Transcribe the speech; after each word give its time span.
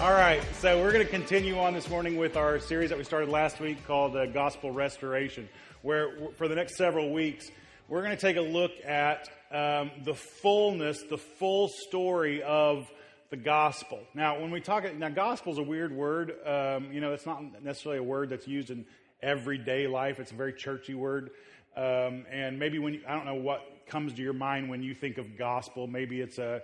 All 0.00 0.12
right, 0.12 0.42
so 0.60 0.80
we're 0.80 0.92
going 0.92 1.04
to 1.04 1.10
continue 1.10 1.58
on 1.58 1.74
this 1.74 1.88
morning 1.88 2.16
with 2.16 2.36
our 2.36 2.58
series 2.58 2.90
that 2.90 2.98
we 2.98 3.04
started 3.04 3.28
last 3.28 3.60
week 3.60 3.84
called 3.86 4.16
uh, 4.16 4.26
Gospel 4.26 4.70
Restoration, 4.70 5.48
where 5.82 6.30
for 6.36 6.48
the 6.48 6.54
next 6.54 6.76
several 6.76 7.12
weeks, 7.12 7.48
we're 7.88 8.02
going 8.02 8.14
to 8.14 8.20
take 8.20 8.36
a 8.36 8.40
look 8.40 8.72
at 8.84 9.28
um, 9.50 9.90
the 10.04 10.14
fullness, 10.14 11.02
the 11.08 11.18
full 11.18 11.68
story 11.68 12.42
of 12.42 12.90
the 13.30 13.36
gospel. 13.36 14.00
Now, 14.14 14.40
when 14.40 14.50
we 14.50 14.60
talk, 14.60 14.84
now, 14.96 15.08
gospel 15.08 15.52
is 15.52 15.58
a 15.58 15.62
weird 15.62 15.92
word. 15.92 16.32
Um, 16.44 16.92
you 16.92 17.00
know, 17.00 17.12
it's 17.12 17.26
not 17.26 17.62
necessarily 17.62 17.98
a 17.98 18.04
word 18.04 18.30
that's 18.30 18.46
used 18.46 18.70
in 18.70 18.84
everyday 19.22 19.86
life, 19.86 20.20
it's 20.20 20.32
a 20.32 20.34
very 20.34 20.52
churchy 20.52 20.94
word. 20.94 21.30
Um, 21.76 22.24
and 22.30 22.58
maybe 22.58 22.78
when 22.78 22.94
you, 22.94 23.00
I 23.06 23.14
don't 23.14 23.26
know 23.26 23.34
what 23.34 23.62
comes 23.86 24.14
to 24.14 24.22
your 24.22 24.32
mind 24.32 24.68
when 24.70 24.82
you 24.82 24.94
think 24.94 25.18
of 25.18 25.36
gospel, 25.36 25.86
maybe 25.86 26.20
it's 26.20 26.38
a 26.38 26.62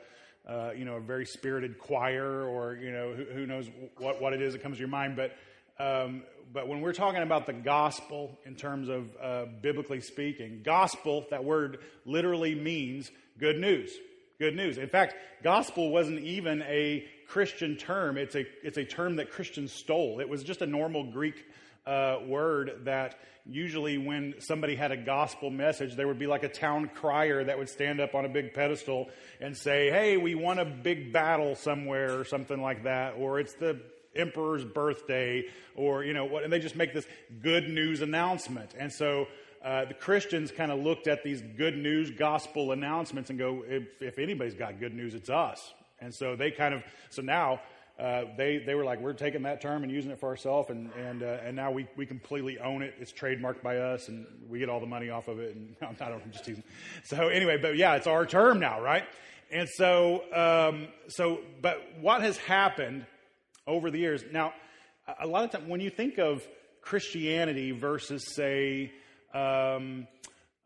uh, 0.49 0.71
you 0.77 0.85
know, 0.85 0.97
a 0.97 1.01
very 1.01 1.25
spirited 1.25 1.79
choir, 1.79 2.45
or 2.45 2.75
you 2.75 2.91
know, 2.91 3.13
who, 3.13 3.25
who, 3.25 3.47
knows 3.47 3.71
what, 3.99 4.21
what 4.21 4.33
it 4.33 4.43
is 4.43 4.55
that 4.55 4.63
comes 4.63 4.77
to 4.77 4.81
your 4.81 4.89
mind. 4.89 5.15
But 5.15 5.37
um, 5.79 6.25
but 6.53 6.69
when 6.69 6.81
we're 6.81 6.93
talking 6.93 7.23
about 7.23 7.47
the 7.47 7.53
gospel 7.53 8.39
in 8.45 8.57
terms 8.57 8.89
of 8.89 9.09
uh, 9.23 9.45
biblically 9.61 10.01
speaking, 10.01 10.63
gospel, 10.65 11.27
that 11.31 11.45
word 11.45 11.79
literally 12.05 12.55
means 12.55 13.11
good 13.39 13.59
news. 13.59 13.93
Good 14.39 14.57
news. 14.57 14.79
In 14.79 14.89
fact, 14.89 15.15
gospel 15.43 15.91
wasn't 15.91 16.19
even 16.21 16.63
a 16.63 17.07
Christian 17.29 17.77
term. 17.77 18.19
It's 18.19 18.35
a 18.35 18.45
it's 18.63 18.79
a 18.79 18.85
term 18.85 19.17
that 19.17 19.31
Christians 19.31 19.73
stole. 19.73 20.21
It 20.21 20.29
was 20.29 20.43
just 20.43 20.61
a 20.61 20.67
normal 20.67 21.05
Greek 21.05 21.45
uh, 21.87 22.19
word 22.27 22.83
that 22.85 23.19
usually 23.45 23.99
when 23.99 24.35
somebody 24.39 24.77
had 24.77 24.93
a 24.93 24.97
gospel 24.97 25.51
message, 25.51 25.97
there 25.97 26.07
would 26.07 26.19
be 26.19 26.27
like 26.27 26.45
a 26.45 26.49
town 26.49 26.91
crier 26.95 27.43
that 27.45 27.59
would 27.59 27.69
stand 27.69 28.01
up 28.01 28.15
on 28.15 28.25
a 28.25 28.29
big 28.29 28.55
pedestal 28.55 29.09
and 29.41 29.57
say, 29.57 29.91
Hey, 29.91 30.17
we 30.17 30.35
won 30.35 30.59
a 30.59 30.65
big 30.65 31.13
battle 31.13 31.57
somewhere 31.57 32.19
or 32.19 32.25
something 32.25 32.61
like 32.61 32.85
that, 32.85 33.15
or 33.19 33.41
it's 33.41 33.55
the 33.55 33.81
emperor's 34.15 34.65
birthday, 34.65 35.45
or, 35.75 36.05
you 36.05 36.13
know, 36.13 36.27
what, 36.27 36.45
and 36.45 36.53
they 36.53 36.61
just 36.61 36.77
make 36.77 36.93
this 36.93 37.07
good 37.43 37.69
news 37.69 38.03
announcement. 38.03 38.75
And 38.79 38.93
so, 38.93 39.27
uh, 39.65 39.85
the 39.85 39.95
Christians 39.95 40.51
kind 40.51 40.73
of 40.73 40.81
looked 40.81 41.07
at 41.07 41.23
these 41.23 41.41
good 41.41 41.77
news 41.77 42.11
gospel 42.11 42.73
announcements 42.73 43.31
and 43.31 43.39
go, 43.39 43.65
if, 43.67 43.85
if 44.01 44.19
anybody's 44.19 44.55
got 44.55 44.81
good 44.81 44.93
news, 44.93 45.15
it's 45.15 45.31
us. 45.31 45.73
And 46.01 46.13
so 46.13 46.35
they 46.35 46.51
kind 46.51 46.75
of, 46.75 46.83
so 47.11 47.23
now 47.23 47.61
uh, 48.03 48.25
they, 48.37 48.59
they 48.59 48.75
were 48.75 48.85
like, 48.85 49.01
we're 49.01 49.13
taking 49.13 49.43
that 49.43 49.61
term 49.61 49.85
and 49.85 49.93
using 49.93 50.11
it 50.11 50.19
for 50.19 50.29
ourselves, 50.29 50.71
and, 50.71 50.91
and, 50.95 51.23
uh, 51.23 51.39
and 51.45 51.55
now 51.55 51.71
we, 51.71 51.87
we 51.97 52.05
completely 52.05 52.59
own 52.59 52.83
it. 52.83 52.95
It's 52.99 53.13
trademarked 53.13 53.63
by 53.63 53.77
us, 53.77 54.09
and 54.09 54.27
we 54.49 54.59
get 54.59 54.69
all 54.69 54.81
the 54.81 54.87
money 54.87 55.09
off 55.09 55.29
of 55.29 55.39
it. 55.39 55.55
And 55.55 55.77
I 56.01 56.09
don't, 56.09 56.21
I'm 56.21 56.33
just 56.33 56.45
teasing. 56.45 56.65
So 57.05 57.29
anyway, 57.29 57.59
but 57.59 57.77
yeah, 57.77 57.95
it's 57.95 58.09
our 58.09 58.27
term 58.27 58.59
now, 58.59 58.83
right? 58.83 59.05
And 59.53 59.69
so, 59.69 60.25
um, 60.35 60.89
so, 61.07 61.43
but 61.61 61.81
what 62.01 62.23
has 62.23 62.37
happened 62.39 63.07
over 63.69 63.89
the 63.89 63.99
years? 63.99 64.25
Now, 64.33 64.53
a 65.21 65.27
lot 65.29 65.45
of 65.45 65.51
times 65.53 65.69
when 65.69 65.81
you 65.81 65.91
think 65.91 66.19
of 66.19 66.45
Christianity 66.81 67.71
versus, 67.71 68.35
say, 68.35 68.91
um, 69.33 70.09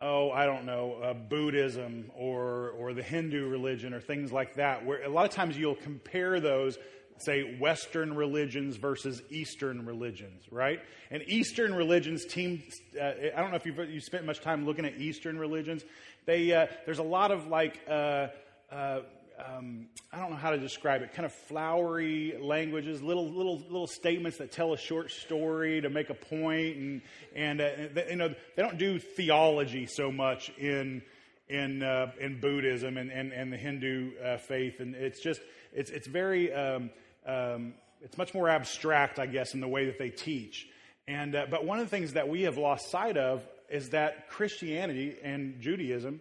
oh, 0.00 0.30
I 0.30 0.46
don't 0.46 0.64
know, 0.64 0.94
uh, 1.02 1.12
Buddhism 1.12 2.10
or 2.16 2.70
or 2.70 2.94
the 2.94 3.02
Hindu 3.02 3.46
religion 3.48 3.92
or 3.92 4.00
things 4.00 4.32
like 4.32 4.54
that, 4.54 4.86
where 4.86 5.02
a 5.02 5.08
lot 5.08 5.26
of 5.26 5.32
times 5.32 5.58
you'll 5.58 5.74
compare 5.74 6.40
those 6.40 6.78
say 7.18 7.56
Western 7.58 8.14
religions 8.14 8.76
versus 8.76 9.22
Eastern 9.30 9.86
religions, 9.86 10.44
right? 10.50 10.80
And 11.10 11.22
Eastern 11.26 11.74
religions 11.74 12.24
team, 12.24 12.62
uh, 13.00 13.12
I 13.34 13.40
don't 13.40 13.50
know 13.50 13.56
if 13.56 13.66
you've 13.66 13.78
you 13.90 14.00
spent 14.00 14.24
much 14.26 14.40
time 14.40 14.66
looking 14.66 14.84
at 14.84 14.98
Eastern 14.98 15.38
religions. 15.38 15.84
They, 16.26 16.52
uh, 16.52 16.66
there's 16.84 16.98
a 16.98 17.04
lot 17.04 17.30
of 17.30 17.46
like, 17.46 17.80
uh, 17.88 18.28
uh, 18.70 19.00
um, 19.38 19.86
I 20.12 20.18
don't 20.18 20.30
know 20.30 20.36
how 20.36 20.50
to 20.50 20.58
describe 20.58 21.02
it, 21.02 21.12
kind 21.12 21.26
of 21.26 21.32
flowery 21.32 22.36
languages, 22.40 23.02
little, 23.02 23.30
little, 23.30 23.58
little 23.58 23.86
statements 23.86 24.38
that 24.38 24.50
tell 24.50 24.72
a 24.72 24.78
short 24.78 25.10
story 25.10 25.80
to 25.82 25.90
make 25.90 26.10
a 26.10 26.14
point, 26.14 26.76
and, 26.76 27.02
and 27.34 27.60
uh, 27.60 27.68
they, 27.92 28.06
you 28.10 28.16
know, 28.16 28.28
they 28.28 28.62
don't 28.62 28.78
do 28.78 28.98
theology 28.98 29.86
so 29.86 30.10
much 30.10 30.50
in, 30.58 31.02
in, 31.48 31.82
uh, 31.82 32.12
in 32.18 32.40
Buddhism 32.40 32.96
and, 32.96 33.10
and, 33.10 33.32
and 33.32 33.52
the 33.52 33.58
Hindu 33.58 34.12
faith, 34.38 34.80
and 34.80 34.94
it's 34.94 35.20
just, 35.22 35.40
it's, 35.72 35.90
it's 35.90 36.06
very, 36.06 36.52
um, 36.52 36.90
um, 37.26 37.74
it's 38.02 38.16
much 38.16 38.34
more 38.34 38.48
abstract, 38.48 39.18
I 39.18 39.26
guess, 39.26 39.54
in 39.54 39.60
the 39.60 39.68
way 39.68 39.86
that 39.86 39.98
they 39.98 40.10
teach. 40.10 40.68
And, 41.08 41.34
uh, 41.34 41.46
but 41.50 41.64
one 41.64 41.78
of 41.78 41.86
the 41.86 41.90
things 41.90 42.14
that 42.14 42.28
we 42.28 42.42
have 42.42 42.56
lost 42.56 42.90
sight 42.90 43.16
of 43.16 43.46
is 43.68 43.90
that 43.90 44.28
Christianity 44.28 45.16
and 45.22 45.60
Judaism 45.60 46.20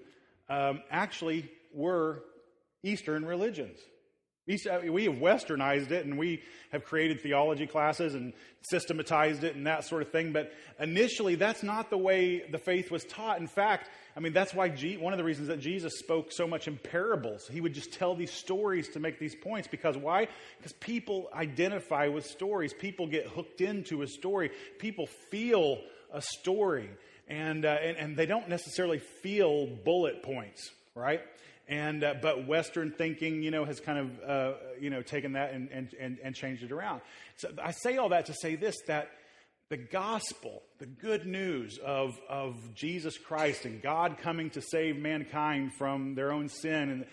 um, 0.49 0.81
actually 0.89 1.49
were 1.73 2.23
Eastern 2.83 3.25
religions. 3.25 3.79
Uh, 4.47 4.91
we 4.91 5.05
have 5.05 5.15
westernized 5.15 5.89
it 5.89 6.05
and 6.05 6.19
we 6.19 6.43
have 6.71 6.83
created 6.83 7.19
theology 7.19 7.65
classes 7.65 8.13
and 8.13 8.31
systematized 8.61 9.43
it 9.43 9.55
and 9.55 9.65
that 9.65 9.85
sort 9.85 10.03
of 10.03 10.11
thing. 10.11 10.33
But 10.33 10.51
initially, 10.79 11.33
that's 11.33 11.63
not 11.63 11.89
the 11.89 11.97
way 11.97 12.43
the 12.51 12.59
faith 12.59 12.91
was 12.91 13.03
taught. 13.05 13.39
In 13.39 13.47
fact, 13.47 13.89
I 14.17 14.21
mean, 14.21 14.31
that's 14.31 14.53
why 14.53 14.69
G- 14.69 14.95
one 14.95 15.11
of 15.11 15.17
the 15.17 15.25
reasons 15.25 15.49
that 15.49 15.59
Jesus 15.59 15.99
spoke 15.99 16.31
so 16.31 16.47
much 16.47 16.67
in 16.67 16.77
parables. 16.77 17.47
He 17.47 17.59
would 17.59 17.73
just 17.73 17.93
tell 17.93 18.15
these 18.15 18.31
stories 18.31 18.87
to 18.89 18.99
make 18.99 19.19
these 19.19 19.35
points. 19.35 19.67
Because 19.67 19.97
why? 19.97 20.29
Because 20.57 20.71
people 20.73 21.29
identify 21.33 22.07
with 22.07 22.25
stories. 22.25 22.73
People 22.73 23.07
get 23.07 23.27
hooked 23.27 23.59
into 23.59 24.03
a 24.03 24.07
story. 24.07 24.51
People 24.79 25.07
feel 25.29 25.81
a 26.13 26.21
story. 26.21 26.89
And, 27.27 27.65
uh, 27.65 27.77
and, 27.81 27.97
and 27.97 28.17
they 28.17 28.25
don't 28.25 28.47
necessarily 28.47 28.99
feel 28.99 29.67
bullet 29.67 30.23
points, 30.23 30.71
right? 30.93 31.21
And, 31.67 32.03
uh, 32.03 32.13
but 32.21 32.47
Western 32.47 32.91
thinking, 32.91 33.41
you 33.41 33.51
know, 33.51 33.65
has 33.65 33.79
kind 33.79 33.97
of, 33.97 34.29
uh, 34.29 34.53
you 34.79 34.91
know, 34.91 35.01
taken 35.01 35.33
that 35.33 35.51
and, 35.51 35.69
and, 35.71 36.19
and, 36.23 36.35
changed 36.35 36.63
it 36.63 36.71
around. 36.71 37.01
So 37.37 37.49
I 37.61 37.71
say 37.71 37.97
all 37.97 38.09
that 38.09 38.27
to 38.27 38.33
say 38.33 38.55
this, 38.55 38.75
that 38.85 39.09
the 39.69 39.77
gospel, 39.77 40.61
the 40.77 40.85
good 40.85 41.25
news 41.25 41.79
of, 41.83 42.19
of 42.29 42.55
Jesus 42.75 43.17
Christ 43.17 43.65
and 43.65 43.81
God 43.81 44.17
coming 44.19 44.51
to 44.51 44.61
save 44.61 44.97
mankind 44.97 45.73
from 45.77 46.13
their 46.13 46.31
own 46.31 46.49
sin, 46.49 46.89
and 46.89 47.05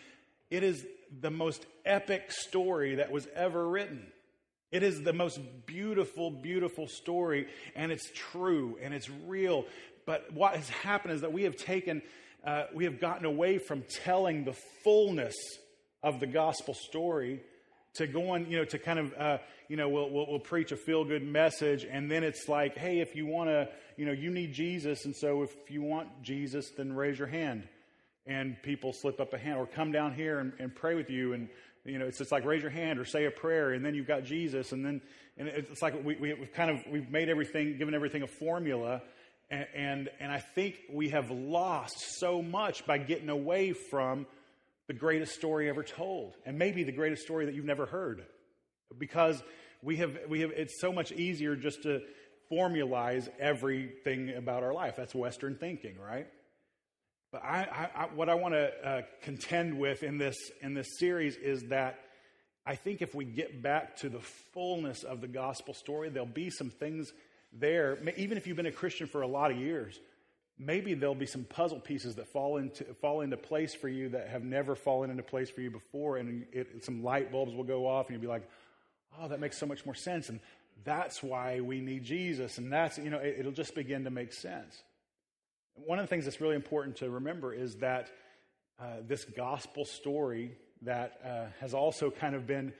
it 0.51 0.63
is 0.63 0.87
the 1.21 1.31
most 1.31 1.65
epic 1.87 2.31
story 2.31 2.97
that 2.97 3.11
was 3.11 3.27
ever 3.35 3.67
written. 3.67 4.07
It 4.71 4.83
is 4.83 5.03
the 5.03 5.13
most 5.13 5.41
beautiful, 5.67 6.31
beautiful 6.31 6.89
story, 6.89 7.49
and 7.75 7.91
it's 7.91 8.11
true 8.15 8.79
and 8.83 8.93
it's 8.93 9.09
real. 9.27 9.65
But 10.07 10.33
what 10.33 10.57
has 10.57 10.69
happened 10.69 11.15
is 11.15 11.21
that 11.23 11.33
we 11.33 11.45
have 11.45 11.57
taken 11.57 12.03
uh, 12.45 12.65
we 12.75 12.85
have 12.85 12.99
gotten 12.99 13.25
away 13.25 13.59
from 13.59 13.85
telling 14.03 14.45
the 14.45 14.57
fullness 14.83 15.37
of 16.03 16.19
the 16.19 16.27
gospel 16.27 16.75
story 16.75 17.41
to 17.95 18.07
going, 18.07 18.51
you 18.51 18.59
know, 18.59 18.65
to 18.65 18.79
kind 18.79 18.99
of, 18.99 19.15
uh, 19.19 19.39
you 19.69 19.77
know, 19.77 19.89
we'll, 19.89 20.11
we'll, 20.11 20.27
we'll 20.29 20.39
preach 20.39 20.73
a 20.73 20.77
feel 20.77 21.05
good 21.05 21.27
message, 21.27 21.85
and 21.85 22.11
then 22.11 22.25
it's 22.25 22.49
like, 22.49 22.77
hey, 22.77 23.01
if 23.01 23.15
you 23.15 23.27
want 23.27 23.51
to, 23.51 23.69
you 23.97 24.07
know, 24.07 24.13
you 24.13 24.31
need 24.31 24.53
Jesus, 24.53 25.05
and 25.05 25.15
so 25.15 25.43
if 25.43 25.51
you 25.71 25.83
want 25.83 26.09
Jesus, 26.23 26.71
then 26.77 26.95
raise 26.95 27.19
your 27.19 27.29
hand. 27.29 27.69
And 28.27 28.57
people 28.63 28.93
slip 28.93 29.21
up 29.21 29.35
a 29.35 29.39
hand, 29.39 29.59
or 29.59 29.67
come 29.67 29.93
down 29.93 30.15
here 30.15 30.39
and, 30.39 30.53
and 30.59 30.75
pray 30.75 30.95
with 30.95 31.11
you, 31.11 31.35
and, 31.35 31.49
you 31.85 31.99
know, 31.99 32.07
it's 32.07 32.19
just 32.19 32.33
like 32.33 32.45
raise 32.45 32.63
your 32.63 32.71
hand 32.71 32.99
or 32.99 33.05
say 33.05 33.27
a 33.27 33.31
prayer, 33.31 33.73
and 33.73 33.85
then 33.85 33.95
you've 33.95 34.07
got 34.07 34.25
Jesus, 34.25 34.73
and 34.73 34.85
then, 34.85 35.03
and 35.37 35.49
it's 35.49 35.83
like 35.83 36.03
we, 36.03 36.17
we, 36.17 36.31
have 36.31 36.53
kind 36.55 36.71
of, 36.71 36.79
we've 36.91 37.11
made 37.11 37.29
everything, 37.29 37.77
given 37.77 37.95
everything 37.95 38.23
a 38.23 38.27
formula, 38.27 39.03
and, 39.51 39.67
and, 39.75 40.09
and 40.19 40.33
I 40.33 40.39
think 40.39 40.77
we 40.91 41.11
have 41.11 41.31
lost 41.31 41.97
so 42.19 42.41
much 42.41 42.87
by 42.87 42.97
getting 42.97 43.29
away 43.29 43.75
from 43.75 44.27
the 44.89 44.95
greatest 44.95 45.35
story 45.35 45.69
ever 45.69 45.83
told, 45.83 46.35
and 46.45 46.59
maybe 46.59 46.85
the 46.85 46.93
greatest 46.93 47.23
story 47.23 47.47
that 47.47 47.55
you've 47.55 47.65
never 47.65 47.87
heard. 47.87 48.25
Because 48.99 49.43
we 49.83 49.97
have, 49.97 50.19
we 50.29 50.41
have, 50.41 50.51
it's 50.51 50.81
so 50.81 50.93
much 50.93 51.13
easier 51.13 51.57
just 51.57 51.83
to 51.85 52.03
formalize 52.51 53.29
everything 53.41 54.31
about 54.31 54.63
our 54.63 54.75
life. 54.75 54.97
That's 54.97 55.15
Western 55.15 55.57
thinking, 55.57 55.97
right? 55.99 56.27
But 57.33 57.43
I, 57.43 57.89
I, 57.95 58.05
what 58.15 58.29
I 58.29 58.35
want 58.35 58.55
to 58.55 58.71
uh, 58.87 59.03
contend 59.23 59.79
with 59.79 60.03
in 60.03 60.19
this, 60.19 60.37
in 60.61 60.75
this 60.75 60.99
series 60.99 61.37
is 61.37 61.63
that 61.71 61.99
I 62.67 62.75
think 62.75 63.01
if 63.01 63.15
we 63.15 63.25
get 63.25 63.63
back 63.63 63.97
to 63.99 64.11
the 64.11 64.21
fullness 64.53 65.03
of 65.03 65.21
the 65.21 65.29
gospel 65.29 65.73
story, 65.73 66.11
there'll 66.11 66.27
be 66.27 66.51
some 66.51 66.69
things 66.69 67.11
there, 67.53 67.99
even 68.17 68.37
if 68.37 68.47
you've 68.47 68.57
been 68.57 68.67
a 68.67 68.73
Christian 68.73 69.07
for 69.07 69.23
a 69.23 69.27
lot 69.27 69.51
of 69.51 69.57
years, 69.57 69.99
maybe 70.59 70.95
there'll 70.95 71.15
be 71.15 71.27
some 71.27 71.45
puzzle 71.45 71.81
pieces 71.81 72.17
that 72.17 72.29
fall 72.29 72.57
into, 72.57 72.85
fall 72.95 73.21
into 73.21 73.37
place 73.37 73.75
for 73.75 73.89
you 73.89 74.11
that 74.11 74.29
have 74.29 74.45
never 74.45 74.75
fallen 74.75 75.11
into 75.11 75.23
place 75.23 75.51
for 75.51 75.61
you 75.61 75.71
before, 75.71 76.19
and 76.19 76.47
it, 76.53 76.85
some 76.85 77.03
light 77.03 77.33
bulbs 77.33 77.55
will 77.55 77.65
go 77.65 77.87
off, 77.87 78.07
and 78.07 78.15
you'll 78.15 78.23
be 78.23 78.29
like, 78.29 78.49
oh, 79.21 79.29
that 79.29 79.41
makes 79.41 79.59
so 79.59 79.67
much 79.67 79.85
more 79.85 79.95
sense. 79.95 80.29
And 80.29 80.41
that's 80.85 81.23
why 81.23 81.61
we 81.61 81.81
need 81.81 82.05
Jesus. 82.05 82.59
And 82.59 82.73
that's, 82.73 82.99
you 82.99 83.11
know, 83.11 83.19
it, 83.19 83.37
it'll 83.41 83.53
just 83.53 83.75
begin 83.75 84.05
to 84.05 84.11
make 84.11 84.33
sense. 84.33 84.83
One 85.75 85.99
of 85.99 86.05
the 86.05 86.09
things 86.09 86.25
that's 86.25 86.41
really 86.41 86.57
important 86.57 86.97
to 86.97 87.11
remember 87.11 87.55
is 87.55 87.77
that 87.77 88.11
uh, 88.81 88.97
this 89.07 89.25
gospel 89.25 89.85
story 89.85 90.53
that 90.83 91.21
uh, 91.25 91.45
has 91.61 91.75
also 91.75 92.11
kind 92.11 92.35
of 92.35 92.47
been 92.47 92.73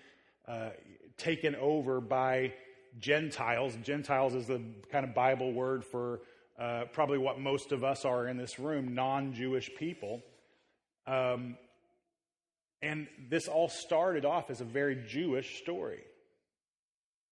uh, 0.47 0.71
taken 1.17 1.55
over 1.57 2.01
by 2.01 2.53
Gentiles. 2.99 3.77
Gentiles 3.83 4.35
is 4.35 4.47
the 4.47 4.61
kind 4.91 5.05
of 5.05 5.15
Bible 5.15 5.53
word 5.53 5.85
for 5.85 6.21
uh, 6.59 6.85
probably 6.93 7.19
what 7.19 7.41
most 7.41 7.73
of 7.73 7.85
us 7.85 8.05
are 8.05 8.27
in 8.27 8.37
this 8.37 8.59
room, 8.59 8.95
non 8.95 9.35
Jewish 9.35 9.71
people. 9.79 10.23
Um, 11.07 11.57
and 12.83 13.07
this 13.31 13.49
all 13.49 13.69
started 13.69 14.25
off 14.25 14.51
as 14.51 14.61
a 14.61 14.65
very 14.65 15.05
Jewish 15.07 15.59
story. 15.63 16.01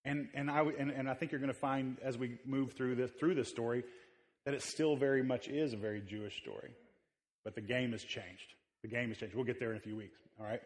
And, 0.04 0.28
and, 0.34 0.50
I, 0.50 0.62
and, 0.78 0.90
and 0.90 1.10
I 1.10 1.14
think 1.14 1.32
you're 1.32 1.40
going 1.40 1.52
to 1.52 1.58
find 1.58 1.98
as 2.02 2.16
we 2.16 2.38
move 2.46 2.72
through 2.72 2.94
this, 2.94 3.10
through 3.18 3.34
this 3.34 3.48
story 3.48 3.84
that 4.46 4.54
it 4.54 4.62
still 4.62 4.96
very 4.96 5.22
much 5.22 5.48
is 5.48 5.72
a 5.72 5.76
very 5.76 6.00
Jewish 6.00 6.40
story. 6.40 6.70
But 7.44 7.54
the 7.54 7.60
game 7.60 7.92
has 7.92 8.02
changed. 8.02 8.54
The 8.82 8.88
game 8.88 9.08
has 9.08 9.18
changed. 9.18 9.34
We'll 9.34 9.44
get 9.44 9.58
there 9.58 9.72
in 9.72 9.76
a 9.76 9.80
few 9.80 9.96
weeks, 9.96 10.16
all 10.38 10.46
right? 10.46 10.60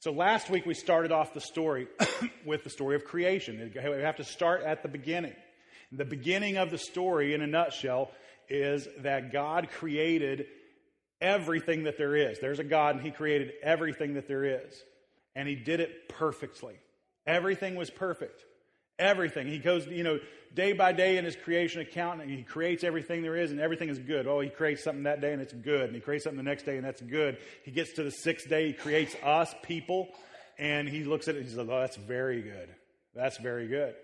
So 0.00 0.10
last 0.10 0.50
week 0.50 0.66
we 0.66 0.74
started 0.74 1.12
off 1.12 1.32
the 1.32 1.40
story 1.40 1.86
with 2.44 2.64
the 2.64 2.70
story 2.70 2.96
of 2.96 3.04
creation. 3.04 3.72
We 3.74 4.02
have 4.02 4.16
to 4.16 4.24
start 4.24 4.62
at 4.62 4.82
the 4.82 4.88
beginning. 4.88 5.34
The 5.92 6.04
beginning 6.04 6.56
of 6.56 6.70
the 6.70 6.78
story, 6.78 7.34
in 7.34 7.42
a 7.42 7.46
nutshell, 7.46 8.10
is 8.48 8.88
that 8.98 9.32
God 9.32 9.68
created 9.70 10.46
everything 11.20 11.84
that 11.84 11.98
there 11.98 12.16
is. 12.16 12.38
There's 12.40 12.58
a 12.58 12.64
God, 12.64 12.96
and 12.96 13.04
He 13.04 13.10
created 13.10 13.52
everything 13.62 14.14
that 14.14 14.28
there 14.28 14.44
is. 14.44 14.72
And 15.34 15.48
He 15.48 15.54
did 15.54 15.80
it 15.80 16.08
perfectly. 16.08 16.74
Everything 17.26 17.74
was 17.74 17.90
perfect. 17.90 18.44
Everything. 18.98 19.46
He 19.46 19.58
goes, 19.58 19.86
you 19.86 20.04
know, 20.04 20.18
day 20.54 20.72
by 20.72 20.92
day 20.92 21.18
in 21.18 21.24
his 21.24 21.36
creation 21.36 21.82
account, 21.82 22.22
and 22.22 22.30
he 22.30 22.42
creates 22.42 22.82
everything 22.82 23.22
there 23.22 23.36
is, 23.36 23.50
and 23.50 23.60
everything 23.60 23.90
is 23.90 23.98
good. 23.98 24.26
Oh, 24.26 24.40
he 24.40 24.48
creates 24.48 24.82
something 24.82 25.02
that 25.02 25.20
day, 25.20 25.32
and 25.32 25.42
it's 25.42 25.52
good. 25.52 25.84
And 25.84 25.94
he 25.94 26.00
creates 26.00 26.24
something 26.24 26.38
the 26.38 26.48
next 26.48 26.64
day, 26.64 26.76
and 26.76 26.84
that's 26.84 27.02
good. 27.02 27.38
He 27.64 27.72
gets 27.72 27.92
to 27.94 28.02
the 28.02 28.10
sixth 28.10 28.48
day, 28.48 28.68
he 28.68 28.72
creates 28.72 29.14
us, 29.22 29.54
people, 29.62 30.08
and 30.58 30.88
he 30.88 31.04
looks 31.04 31.28
at 31.28 31.34
it 31.34 31.38
and 31.38 31.46
he 31.46 31.54
says, 31.54 31.58
Oh, 31.58 31.80
that's 31.80 31.96
very 31.96 32.40
good. 32.40 32.68
That's 33.14 33.38
very 33.38 33.68
good. 33.68 33.94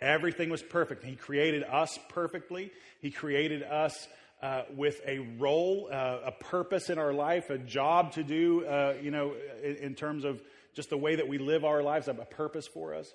Everything 0.00 0.50
was 0.50 0.62
perfect. 0.62 1.04
He 1.04 1.16
created 1.16 1.62
us 1.62 1.98
perfectly. 2.08 2.70
He 3.00 3.10
created 3.10 3.62
us 3.62 4.08
uh, 4.42 4.62
with 4.74 5.00
a 5.06 5.18
role, 5.38 5.88
uh, 5.90 6.18
a 6.26 6.32
purpose 6.32 6.90
in 6.90 6.98
our 6.98 7.14
life, 7.14 7.48
a 7.48 7.58
job 7.58 8.12
to 8.12 8.22
do, 8.22 8.66
uh, 8.66 8.94
you 9.02 9.10
know, 9.10 9.34
in, 9.62 9.76
in, 9.76 9.94
terms 9.94 10.24
of 10.24 10.42
just 10.74 10.90
the 10.90 10.96
way 10.98 11.16
that 11.16 11.26
we 11.26 11.38
live 11.38 11.64
our 11.64 11.82
lives, 11.82 12.08
a 12.08 12.14
purpose 12.14 12.66
for 12.66 12.94
us. 12.94 13.12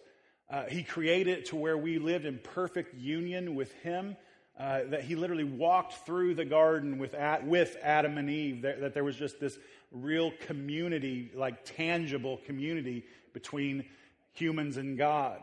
Uh, 0.50 0.66
he 0.66 0.82
created 0.84 1.40
it 1.40 1.46
to 1.46 1.56
where 1.56 1.78
we 1.78 2.00
lived 2.00 2.26
in 2.26 2.40
perfect 2.44 2.96
union 2.96 3.56
with 3.56 3.72
Him. 3.84 4.18
Uh, 4.60 4.82
that 4.90 5.04
he 5.04 5.16
literally 5.16 5.46
walked 5.46 6.06
through 6.06 6.36
the 6.36 6.46
garden 6.46 7.00
with, 7.00 7.16
with 7.46 7.78
Adam 7.82 8.18
and 8.20 8.30
Eve, 8.30 8.62
that, 8.62 8.82
that 8.82 8.94
there 8.94 9.04
was 9.04 9.16
just 9.16 9.40
this 9.40 9.58
real 9.92 10.32
community, 10.42 11.32
like 11.34 11.64
tangible 11.64 12.38
community 12.46 13.04
between 13.34 13.86
humans 14.34 14.78
and 14.78 14.98
God. 14.98 15.42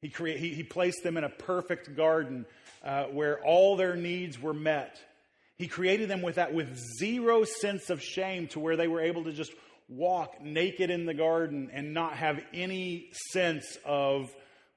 He, 0.00 0.08
create, 0.08 0.38
he, 0.38 0.54
he 0.54 0.62
placed 0.62 1.02
them 1.02 1.16
in 1.16 1.24
a 1.24 1.28
perfect 1.28 1.94
garden 1.94 2.46
uh, 2.82 3.04
where 3.04 3.40
all 3.44 3.76
their 3.76 3.96
needs 3.96 4.40
were 4.40 4.54
met. 4.54 4.98
He 5.56 5.66
created 5.68 6.08
them 6.08 6.22
with 6.22 6.36
that, 6.36 6.54
with 6.54 6.78
zero 6.98 7.44
sense 7.44 7.90
of 7.90 8.02
shame 8.02 8.46
to 8.48 8.60
where 8.60 8.76
they 8.76 8.88
were 8.88 9.02
able 9.02 9.24
to 9.24 9.32
just 9.32 9.52
walk 9.90 10.40
naked 10.42 10.88
in 10.88 11.04
the 11.04 11.12
garden 11.12 11.70
and 11.72 11.92
not 11.92 12.14
have 12.14 12.42
any 12.54 13.10
sense 13.32 13.76
of, 13.84 14.30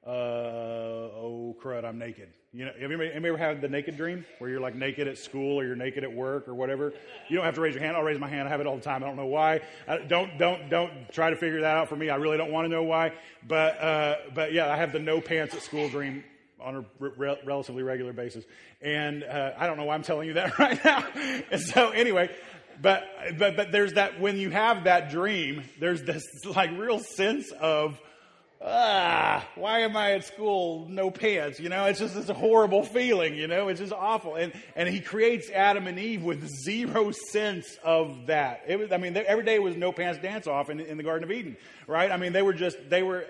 uh, 0.05 0.09
oh 0.09 1.55
crud, 1.61 1.85
I'm 1.85 1.97
naked. 1.97 2.29
You 2.51 2.65
know, 2.65 2.71
anybody, 2.77 3.09
anybody 3.09 3.29
ever 3.29 3.37
had 3.37 3.61
the 3.61 3.69
naked 3.69 3.95
dream 3.95 4.25
where 4.37 4.49
you're 4.49 4.59
like 4.59 4.75
naked 4.75 5.07
at 5.07 5.17
school 5.17 5.59
or 5.59 5.65
you're 5.65 5.75
naked 5.75 6.03
at 6.03 6.13
work 6.13 6.47
or 6.47 6.53
whatever? 6.53 6.93
You 7.29 7.37
don't 7.37 7.45
have 7.45 7.55
to 7.55 7.61
raise 7.61 7.73
your 7.73 7.83
hand. 7.83 7.95
I'll 7.95 8.03
raise 8.03 8.19
my 8.19 8.27
hand. 8.27 8.47
I 8.47 8.51
have 8.51 8.59
it 8.59 8.67
all 8.67 8.75
the 8.75 8.83
time. 8.83 9.01
I 9.01 9.07
don't 9.07 9.15
know 9.15 9.25
why. 9.25 9.61
I, 9.87 9.97
don't 9.97 10.37
don't 10.37 10.69
don't 10.69 10.91
try 11.11 11.29
to 11.29 11.35
figure 11.37 11.61
that 11.61 11.77
out 11.77 11.89
for 11.89 11.95
me. 11.95 12.09
I 12.09 12.17
really 12.17 12.37
don't 12.37 12.51
want 12.51 12.65
to 12.65 12.69
know 12.69 12.83
why. 12.83 13.13
But 13.47 13.81
uh, 13.81 14.15
but 14.35 14.53
yeah, 14.53 14.71
I 14.71 14.75
have 14.75 14.91
the 14.91 14.99
no 14.99 15.21
pants 15.21 15.55
at 15.55 15.61
school 15.61 15.87
dream 15.89 16.23
on 16.59 16.75
a 16.75 16.85
re- 16.99 17.37
relatively 17.43 17.83
regular 17.83 18.13
basis, 18.13 18.43
and 18.81 19.23
uh, 19.23 19.53
I 19.57 19.67
don't 19.67 19.77
know 19.77 19.85
why 19.85 19.95
I'm 19.95 20.03
telling 20.03 20.27
you 20.27 20.33
that 20.33 20.59
right 20.59 20.83
now. 20.83 21.05
so 21.57 21.89
anyway, 21.89 22.29
but 22.81 23.05
but 23.37 23.55
but 23.55 23.71
there's 23.71 23.93
that 23.93 24.19
when 24.19 24.37
you 24.37 24.49
have 24.49 24.83
that 24.83 25.09
dream, 25.09 25.63
there's 25.79 26.03
this 26.03 26.23
like 26.45 26.71
real 26.71 26.99
sense 26.99 27.51
of 27.51 27.99
ah, 28.63 29.45
why 29.55 29.79
am 29.79 29.97
I 29.97 30.13
at 30.13 30.25
school 30.25 30.87
no 30.89 31.11
pants? 31.11 31.59
You 31.59 31.69
know, 31.69 31.85
it's 31.85 31.99
just 31.99 32.15
this 32.15 32.29
horrible 32.29 32.83
feeling, 32.83 33.35
you 33.35 33.47
know, 33.47 33.67
it's 33.67 33.79
just 33.79 33.93
awful. 33.93 34.35
And, 34.35 34.53
and 34.75 34.87
he 34.87 35.01
creates 35.01 35.49
Adam 35.49 35.87
and 35.87 35.99
Eve 35.99 36.23
with 36.23 36.47
zero 36.63 37.11
sense 37.11 37.77
of 37.83 38.27
that. 38.27 38.61
It 38.67 38.79
was, 38.79 38.91
I 38.91 38.97
mean, 38.97 39.15
every 39.17 39.43
day 39.43 39.59
was 39.59 39.75
no 39.75 39.91
pants 39.91 40.21
dance 40.21 40.47
off 40.47 40.69
in, 40.69 40.79
in 40.79 40.97
the 40.97 41.03
Garden 41.03 41.29
of 41.29 41.31
Eden, 41.31 41.57
right? 41.87 42.09
I 42.09 42.17
mean, 42.17 42.33
they 42.33 42.41
were 42.41 42.53
just, 42.53 42.77
they 42.89 43.03
were 43.03 43.25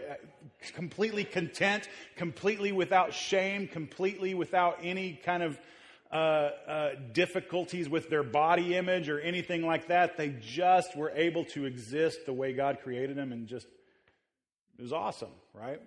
completely 0.74 1.24
content, 1.24 1.90
completely 2.16 2.72
without 2.72 3.14
shame, 3.14 3.68
completely 3.68 4.34
without 4.34 4.80
any 4.84 5.14
kind 5.14 5.44
of, 5.44 5.60
uh, 6.12 6.52
uh, 6.68 6.90
difficulties 7.12 7.90
with 7.90 8.08
their 8.08 8.22
body 8.22 8.76
image 8.78 9.10
or 9.10 9.20
anything 9.20 9.66
like 9.66 9.88
that. 9.88 10.16
They 10.16 10.36
just 10.40 10.96
were 10.96 11.10
able 11.16 11.44
to 11.46 11.66
exist 11.66 12.28
the 12.28 12.34
way 12.34 12.54
God 12.54 12.78
created 12.84 13.18
them 13.18 13.32
and 13.32 13.48
just 13.48 13.66
it 14.78 14.82
was 14.82 14.94
awesome, 14.94 15.32
right? 15.54 15.82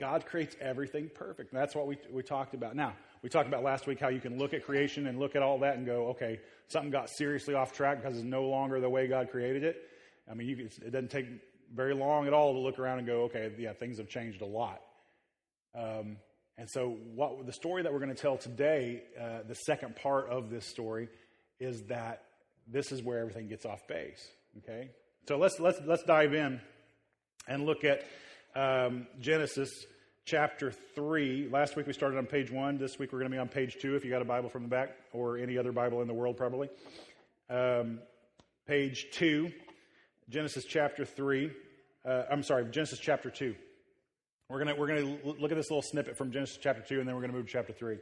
God 0.00 0.26
creates 0.26 0.56
everything 0.60 1.10
perfect. 1.12 1.52
That's 1.52 1.74
what 1.74 1.86
we, 1.86 1.98
we 2.12 2.22
talked 2.22 2.54
about. 2.54 2.76
Now, 2.76 2.94
we 3.22 3.28
talked 3.28 3.48
about 3.48 3.64
last 3.64 3.86
week 3.86 3.98
how 3.98 4.08
you 4.08 4.20
can 4.20 4.38
look 4.38 4.54
at 4.54 4.64
creation 4.64 5.08
and 5.08 5.18
look 5.18 5.34
at 5.34 5.42
all 5.42 5.58
that 5.60 5.76
and 5.76 5.84
go, 5.84 6.08
okay, 6.08 6.40
something 6.68 6.90
got 6.90 7.10
seriously 7.10 7.54
off 7.54 7.72
track 7.72 8.00
because 8.00 8.16
it's 8.16 8.24
no 8.24 8.44
longer 8.44 8.80
the 8.80 8.88
way 8.88 9.08
God 9.08 9.30
created 9.30 9.64
it. 9.64 9.82
I 10.30 10.34
mean, 10.34 10.48
you, 10.48 10.68
it 10.84 10.92
doesn't 10.92 11.10
take 11.10 11.26
very 11.74 11.94
long 11.94 12.26
at 12.26 12.32
all 12.32 12.52
to 12.52 12.60
look 12.60 12.78
around 12.78 12.98
and 12.98 13.06
go, 13.06 13.22
okay, 13.22 13.52
yeah, 13.58 13.72
things 13.72 13.98
have 13.98 14.08
changed 14.08 14.40
a 14.40 14.46
lot. 14.46 14.80
Um, 15.74 16.18
and 16.56 16.68
so, 16.68 16.96
what 17.14 17.46
the 17.46 17.52
story 17.52 17.82
that 17.82 17.92
we're 17.92 18.00
going 18.00 18.14
to 18.14 18.20
tell 18.20 18.36
today, 18.36 19.02
uh, 19.20 19.40
the 19.46 19.54
second 19.54 19.96
part 19.96 20.28
of 20.28 20.50
this 20.50 20.66
story, 20.66 21.08
is 21.60 21.82
that 21.84 22.24
this 22.66 22.90
is 22.90 23.02
where 23.02 23.20
everything 23.20 23.48
gets 23.48 23.64
off 23.64 23.86
base. 23.86 24.26
Okay, 24.58 24.90
so 25.28 25.36
let's 25.38 25.60
let's 25.60 25.78
let's 25.86 26.02
dive 26.02 26.34
in 26.34 26.60
and 27.46 27.64
look 27.64 27.84
at 27.84 28.04
um, 28.54 29.06
Genesis 29.20 29.86
chapter 30.24 30.70
3. 30.70 31.48
Last 31.50 31.76
week 31.76 31.86
we 31.86 31.92
started 31.92 32.18
on 32.18 32.26
page 32.26 32.50
1. 32.50 32.78
This 32.78 32.98
week 32.98 33.12
we're 33.12 33.20
going 33.20 33.30
to 33.30 33.34
be 33.34 33.40
on 33.40 33.48
page 33.48 33.76
2 33.80 33.96
if 33.96 34.04
you 34.04 34.10
got 34.10 34.22
a 34.22 34.26
Bible 34.26 34.48
from 34.48 34.62
the 34.62 34.68
back, 34.68 34.96
or 35.12 35.38
any 35.38 35.56
other 35.56 35.72
Bible 35.72 36.02
in 36.02 36.08
the 36.08 36.14
world, 36.14 36.36
probably. 36.36 36.68
Um, 37.48 38.00
page 38.66 39.06
2, 39.12 39.50
Genesis 40.28 40.64
chapter 40.64 41.04
3. 41.04 41.50
Uh, 42.04 42.22
I'm 42.30 42.42
sorry, 42.42 42.66
Genesis 42.70 42.98
chapter 42.98 43.30
2. 43.30 43.54
We're 44.48 44.64
going 44.64 44.78
we're 44.78 44.86
going 44.86 45.20
to 45.22 45.32
look 45.40 45.50
at 45.50 45.56
this 45.56 45.70
little 45.70 45.82
snippet 45.82 46.16
from 46.16 46.32
Genesis 46.32 46.58
chapter 46.60 46.82
2, 46.82 47.00
and 47.00 47.08
then 47.08 47.14
we're 47.14 47.20
going 47.20 47.32
to 47.32 47.36
move 47.36 47.46
to 47.46 47.52
chapter 47.52 47.72
3. 47.72 47.98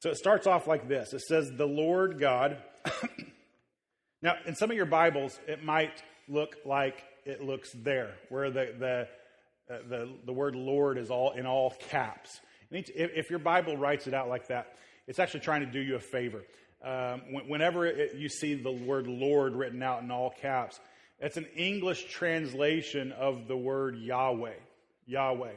So 0.00 0.10
it 0.10 0.16
starts 0.16 0.46
off 0.46 0.66
like 0.66 0.88
this 0.88 1.12
it 1.12 1.20
says, 1.22 1.50
The 1.56 1.66
Lord 1.66 2.18
God. 2.18 2.58
now, 4.22 4.34
in 4.46 4.54
some 4.54 4.70
of 4.70 4.76
your 4.76 4.86
Bibles, 4.86 5.38
it 5.46 5.62
might 5.62 6.02
look 6.28 6.56
like 6.64 7.04
it 7.24 7.42
looks 7.42 7.70
there, 7.72 8.14
where 8.28 8.50
the, 8.50 8.74
the, 8.78 9.74
uh, 9.74 9.78
the, 9.88 10.12
the 10.26 10.32
word 10.32 10.54
Lord 10.54 10.98
is 10.98 11.10
all 11.10 11.32
in 11.32 11.46
all 11.46 11.74
caps. 11.90 12.40
If 12.70 13.30
your 13.30 13.38
Bible 13.40 13.76
writes 13.76 14.06
it 14.06 14.14
out 14.14 14.28
like 14.28 14.48
that, 14.48 14.76
it's 15.06 15.18
actually 15.18 15.40
trying 15.40 15.60
to 15.60 15.70
do 15.70 15.80
you 15.80 15.96
a 15.96 16.00
favor. 16.00 16.44
Um, 16.82 17.22
whenever 17.48 17.86
it, 17.86 18.14
you 18.14 18.28
see 18.28 18.54
the 18.54 18.70
word 18.70 19.06
Lord 19.06 19.54
written 19.54 19.82
out 19.82 20.02
in 20.02 20.10
all 20.10 20.30
caps, 20.30 20.78
it's 21.18 21.36
an 21.36 21.46
English 21.54 22.04
translation 22.10 23.12
of 23.12 23.46
the 23.46 23.56
word 23.56 23.98
Yahweh. 23.98 24.54
Yahweh. 25.06 25.52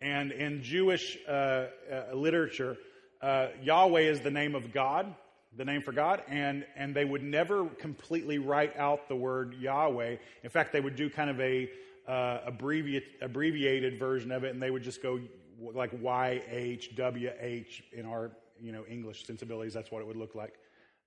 And 0.00 0.32
in 0.32 0.62
Jewish 0.62 1.16
uh, 1.28 1.30
uh, 1.30 1.66
literature, 2.14 2.76
uh, 3.22 3.48
Yahweh 3.62 4.00
is 4.00 4.20
the 4.20 4.30
name 4.30 4.54
of 4.54 4.72
God, 4.72 5.14
the 5.56 5.64
name 5.64 5.82
for 5.82 5.92
God, 5.92 6.22
and, 6.28 6.64
and 6.76 6.94
they 6.94 7.04
would 7.04 7.22
never 7.22 7.66
completely 7.66 8.38
write 8.38 8.76
out 8.76 9.08
the 9.08 9.16
word 9.16 9.54
Yahweh. 9.54 10.16
In 10.42 10.50
fact, 10.50 10.72
they 10.72 10.80
would 10.80 10.96
do 10.96 11.08
kind 11.08 11.30
of 11.30 11.40
a 11.40 11.68
uh, 12.06 12.40
abbreviate, 12.46 13.04
abbreviated 13.22 13.98
version 13.98 14.32
of 14.32 14.44
it, 14.44 14.52
and 14.52 14.62
they 14.62 14.70
would 14.70 14.82
just 14.82 15.02
go 15.02 15.20
like 15.60 15.92
YHWH 15.92 17.82
in 17.92 18.06
our 18.06 18.30
you 18.60 18.72
know 18.72 18.84
English 18.88 19.24
sensibilities. 19.26 19.74
That's 19.74 19.90
what 19.90 20.00
it 20.00 20.06
would 20.06 20.16
look 20.16 20.34
like. 20.34 20.54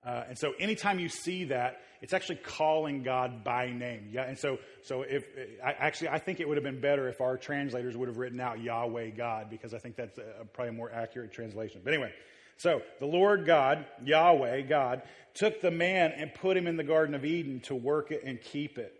Uh, 0.04 0.24
and 0.28 0.38
so, 0.38 0.52
anytime 0.60 0.98
you 1.00 1.08
see 1.08 1.44
that, 1.44 1.80
it's 2.00 2.12
actually 2.12 2.36
calling 2.36 3.02
God 3.02 3.42
by 3.42 3.70
name. 3.70 4.10
Yeah, 4.12 4.22
and 4.22 4.38
so, 4.38 4.58
so 4.82 5.02
if 5.02 5.24
I, 5.64 5.72
actually, 5.72 6.10
I 6.10 6.18
think 6.18 6.38
it 6.38 6.48
would 6.48 6.56
have 6.56 6.64
been 6.64 6.80
better 6.80 7.08
if 7.08 7.20
our 7.20 7.36
translators 7.36 7.96
would 7.96 8.08
have 8.08 8.16
written 8.16 8.40
out 8.40 8.60
Yahweh 8.60 9.10
God 9.10 9.50
because 9.50 9.74
I 9.74 9.78
think 9.78 9.96
that's 9.96 10.16
a, 10.18 10.44
probably 10.52 10.70
a 10.70 10.72
more 10.72 10.90
accurate 10.92 11.32
translation. 11.32 11.80
But 11.82 11.94
anyway, 11.94 12.12
so 12.58 12.82
the 13.00 13.06
Lord 13.06 13.46
God, 13.46 13.86
Yahweh, 14.04 14.62
God, 14.62 15.02
took 15.34 15.60
the 15.60 15.70
man 15.70 16.12
and 16.16 16.34
put 16.34 16.56
him 16.56 16.66
in 16.66 16.76
the 16.76 16.84
Garden 16.84 17.14
of 17.14 17.24
Eden 17.24 17.60
to 17.60 17.74
work 17.74 18.10
it 18.10 18.22
and 18.24 18.40
keep 18.40 18.78
it. 18.78 18.92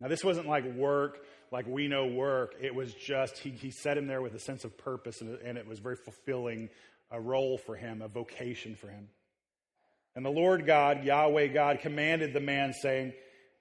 Now, 0.00 0.08
this 0.08 0.24
wasn't 0.24 0.48
like 0.48 0.64
work, 0.74 1.24
like 1.52 1.66
we 1.66 1.86
know 1.86 2.06
work. 2.06 2.56
It 2.60 2.74
was 2.74 2.92
just, 2.92 3.38
he, 3.38 3.50
he 3.50 3.70
set 3.70 3.96
him 3.96 4.08
there 4.08 4.20
with 4.20 4.34
a 4.34 4.40
sense 4.40 4.64
of 4.64 4.76
purpose, 4.76 5.20
and, 5.20 5.38
and 5.40 5.56
it 5.56 5.66
was 5.66 5.78
very 5.78 5.96
fulfilling 5.96 6.68
a 7.10 7.20
role 7.20 7.56
for 7.56 7.76
him, 7.76 8.02
a 8.02 8.08
vocation 8.08 8.74
for 8.74 8.88
him. 8.88 9.08
And 10.16 10.24
the 10.24 10.30
Lord 10.30 10.66
God, 10.66 11.04
Yahweh 11.04 11.48
God, 11.48 11.80
commanded 11.80 12.32
the 12.32 12.40
man, 12.40 12.72
saying, 12.72 13.12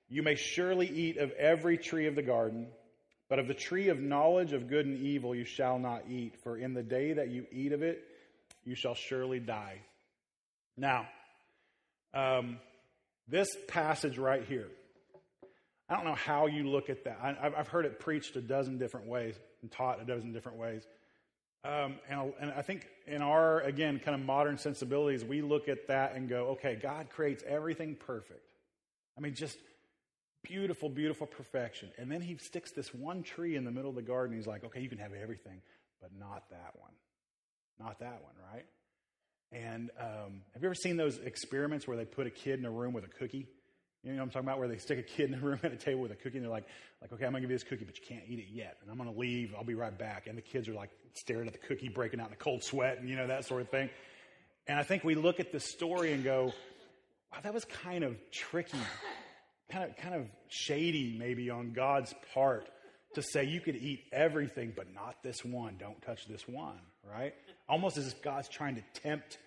You 0.09 0.23
may 0.23 0.35
surely 0.35 0.87
eat 0.87 1.17
of 1.17 1.31
every 1.31 1.77
tree 1.77 2.07
of 2.07 2.15
the 2.15 2.23
garden, 2.23 2.67
but 3.29 3.37
of 3.39 3.47
the 3.47 3.53
tree 3.53 3.89
of 3.89 3.99
knowledge 3.99 4.53
of 4.53 4.67
good 4.67 4.87
and 4.87 4.97
evil 4.97 5.35
you 5.35 5.45
shall 5.45 5.77
not 5.77 6.03
eat, 6.09 6.35
for 6.43 6.57
in 6.57 6.73
the 6.73 6.83
day 6.83 7.13
that 7.13 7.29
you 7.29 7.45
eat 7.51 7.71
of 7.71 7.83
it, 7.83 8.03
you 8.65 8.75
shall 8.75 8.95
surely 8.95 9.39
die. 9.39 9.81
Now, 10.77 11.07
um, 12.13 12.57
this 13.27 13.55
passage 13.67 14.17
right 14.17 14.43
here, 14.43 14.67
I 15.89 15.95
don't 15.95 16.05
know 16.05 16.15
how 16.15 16.47
you 16.47 16.69
look 16.69 16.89
at 16.89 17.03
that. 17.03 17.19
I, 17.21 17.49
have 17.55 17.67
heard 17.67 17.85
it 17.85 17.99
preached 17.99 18.35
a 18.35 18.41
dozen 18.41 18.77
different 18.77 19.07
ways 19.07 19.35
and 19.61 19.71
taught 19.71 20.01
a 20.01 20.05
dozen 20.05 20.31
different 20.31 20.57
ways. 20.57 20.83
Um, 21.65 21.95
and, 22.09 22.33
and, 22.41 22.51
I 22.51 22.61
think 22.61 22.87
in 23.07 23.21
our, 23.21 23.61
again, 23.61 23.99
kind 24.03 24.19
of 24.19 24.25
modern 24.25 24.57
sensibilities, 24.57 25.23
we 25.23 25.41
look 25.41 25.69
at 25.69 25.87
that 25.87 26.15
and 26.15 26.27
go, 26.27 26.47
okay, 26.49 26.77
God 26.81 27.09
creates 27.09 27.41
everything 27.47 27.95
perfect. 27.95 28.49
I 29.17 29.21
mean, 29.21 29.33
just 29.33 29.57
beautiful, 30.43 30.89
beautiful 30.89 31.25
perfection. 31.25 31.89
And 31.97 32.11
then 32.11 32.21
he 32.21 32.37
sticks 32.37 32.71
this 32.71 32.93
one 32.93 33.23
tree 33.23 33.55
in 33.55 33.63
the 33.63 33.71
middle 33.71 33.89
of 33.89 33.95
the 33.95 34.01
garden. 34.01 34.35
He's 34.35 34.47
like, 34.47 34.65
okay, 34.65 34.81
you 34.81 34.89
can 34.89 34.97
have 34.97 35.13
everything, 35.13 35.61
but 36.01 36.11
not 36.19 36.49
that 36.49 36.73
one. 36.75 36.91
Not 37.79 37.99
that 37.99 38.21
one, 38.21 38.33
right? 38.53 38.65
And 39.51 39.91
um, 39.99 40.41
have 40.53 40.61
you 40.61 40.67
ever 40.67 40.75
seen 40.75 40.97
those 40.97 41.17
experiments 41.19 41.87
where 41.87 41.97
they 41.97 42.05
put 42.05 42.27
a 42.27 42.31
kid 42.31 42.59
in 42.59 42.65
a 42.65 42.71
room 42.71 42.93
with 42.93 43.03
a 43.03 43.09
cookie? 43.09 43.47
You 44.03 44.11
know 44.11 44.17
what 44.17 44.23
I'm 44.23 44.29
talking 44.31 44.47
about? 44.47 44.59
Where 44.59 44.67
they 44.67 44.77
stick 44.77 44.99
a 44.99 45.03
kid 45.03 45.29
in 45.29 45.35
a 45.35 45.41
room 45.41 45.59
at 45.63 45.71
a 45.71 45.77
table 45.77 46.01
with 46.01 46.11
a 46.11 46.15
cookie 46.15 46.37
and 46.37 46.43
they're 46.45 46.51
like, 46.51 46.65
like, 47.01 47.13
okay, 47.13 47.25
I'm 47.25 47.31
gonna 47.31 47.41
give 47.41 47.51
you 47.51 47.55
this 47.55 47.63
cookie, 47.63 47.85
but 47.85 47.97
you 47.97 48.03
can't 48.07 48.23
eat 48.27 48.39
it 48.39 48.47
yet. 48.51 48.77
And 48.81 48.91
I'm 48.91 48.97
gonna 48.97 49.17
leave. 49.17 49.53
I'll 49.55 49.63
be 49.63 49.75
right 49.75 49.97
back. 49.97 50.27
And 50.27 50.37
the 50.37 50.41
kids 50.41 50.67
are 50.67 50.73
like 50.73 50.89
staring 51.13 51.47
at 51.47 51.53
the 51.53 51.59
cookie, 51.59 51.89
breaking 51.89 52.19
out 52.19 52.27
in 52.27 52.33
a 52.33 52.37
cold 52.37 52.63
sweat 52.63 52.99
and 52.99 53.07
you 53.07 53.15
know, 53.15 53.27
that 53.27 53.45
sort 53.45 53.61
of 53.61 53.69
thing. 53.69 53.89
And 54.67 54.79
I 54.79 54.83
think 54.83 55.03
we 55.03 55.15
look 55.15 55.39
at 55.39 55.51
this 55.51 55.65
story 55.65 56.13
and 56.13 56.23
go, 56.23 56.53
wow, 57.31 57.39
that 57.43 57.53
was 57.53 57.65
kind 57.65 58.03
of 58.03 58.15
tricky, 58.31 58.77
kind 59.69 59.89
of, 59.89 59.97
kind 59.97 60.15
of 60.15 60.27
shady 60.47 61.15
maybe 61.19 61.49
on 61.49 61.73
God's 61.73 62.13
part 62.33 62.69
to 63.15 63.21
say 63.21 63.43
you 63.43 63.61
could 63.61 63.75
eat 63.75 64.05
everything, 64.11 64.73
but 64.75 64.93
not 64.93 65.21
this 65.21 65.43
one. 65.45 65.75
Don't 65.77 66.01
touch 66.01 66.25
this 66.27 66.47
one, 66.47 66.79
right? 67.09 67.33
Almost 67.67 67.97
as 67.97 68.07
if 68.07 68.21
God's 68.21 68.49
trying 68.49 68.75
to 68.75 68.83
tempt 69.01 69.37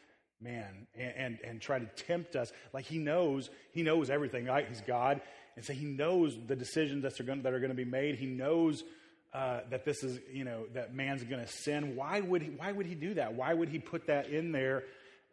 man 0.41 0.87
and, 0.95 1.13
and, 1.17 1.39
and 1.45 1.61
try 1.61 1.79
to 1.79 1.87
tempt 1.87 2.37
us. 2.37 2.53
Like 2.73 2.85
he 2.85 2.99
knows, 2.99 3.51
he 3.73 3.83
knows 3.83 4.11
everything, 4.11 4.47
right? 4.47 4.67
He's 4.69 4.81
God. 4.83 5.21
And 5.57 5.65
so 5.65 5.73
he 5.73 5.87
knows 5.87 6.37
the 6.47 6.57
decisions 6.57 7.03
that 7.03 7.19
are 7.19 7.25
going, 7.25 7.43
that 7.43 7.53
are 7.53 7.61
going 7.61 7.71
to 7.71 7.77
be 7.77 7.85
made. 7.85 8.17
He 8.17 8.27
knows 8.27 8.85
uh, 9.33 9.61
that 9.71 9.85
this 9.85 10.03
is, 10.03 10.21
you 10.33 10.45
know, 10.45 10.65
that 10.75 10.95
man's 10.95 11.25
going 11.25 11.45
to 11.45 11.51
sin. 11.51 11.97
Why 11.97 12.21
would 12.21 12.43
he, 12.43 12.51
why 12.51 12.73
would 12.73 12.87
he 12.87 12.95
do 12.95 13.15
that? 13.15 13.35
Why 13.35 13.55
would 13.55 13.69
he 13.69 13.79
put 13.79 14.07
that 14.07 14.29
in 14.29 14.53
there? 14.53 14.85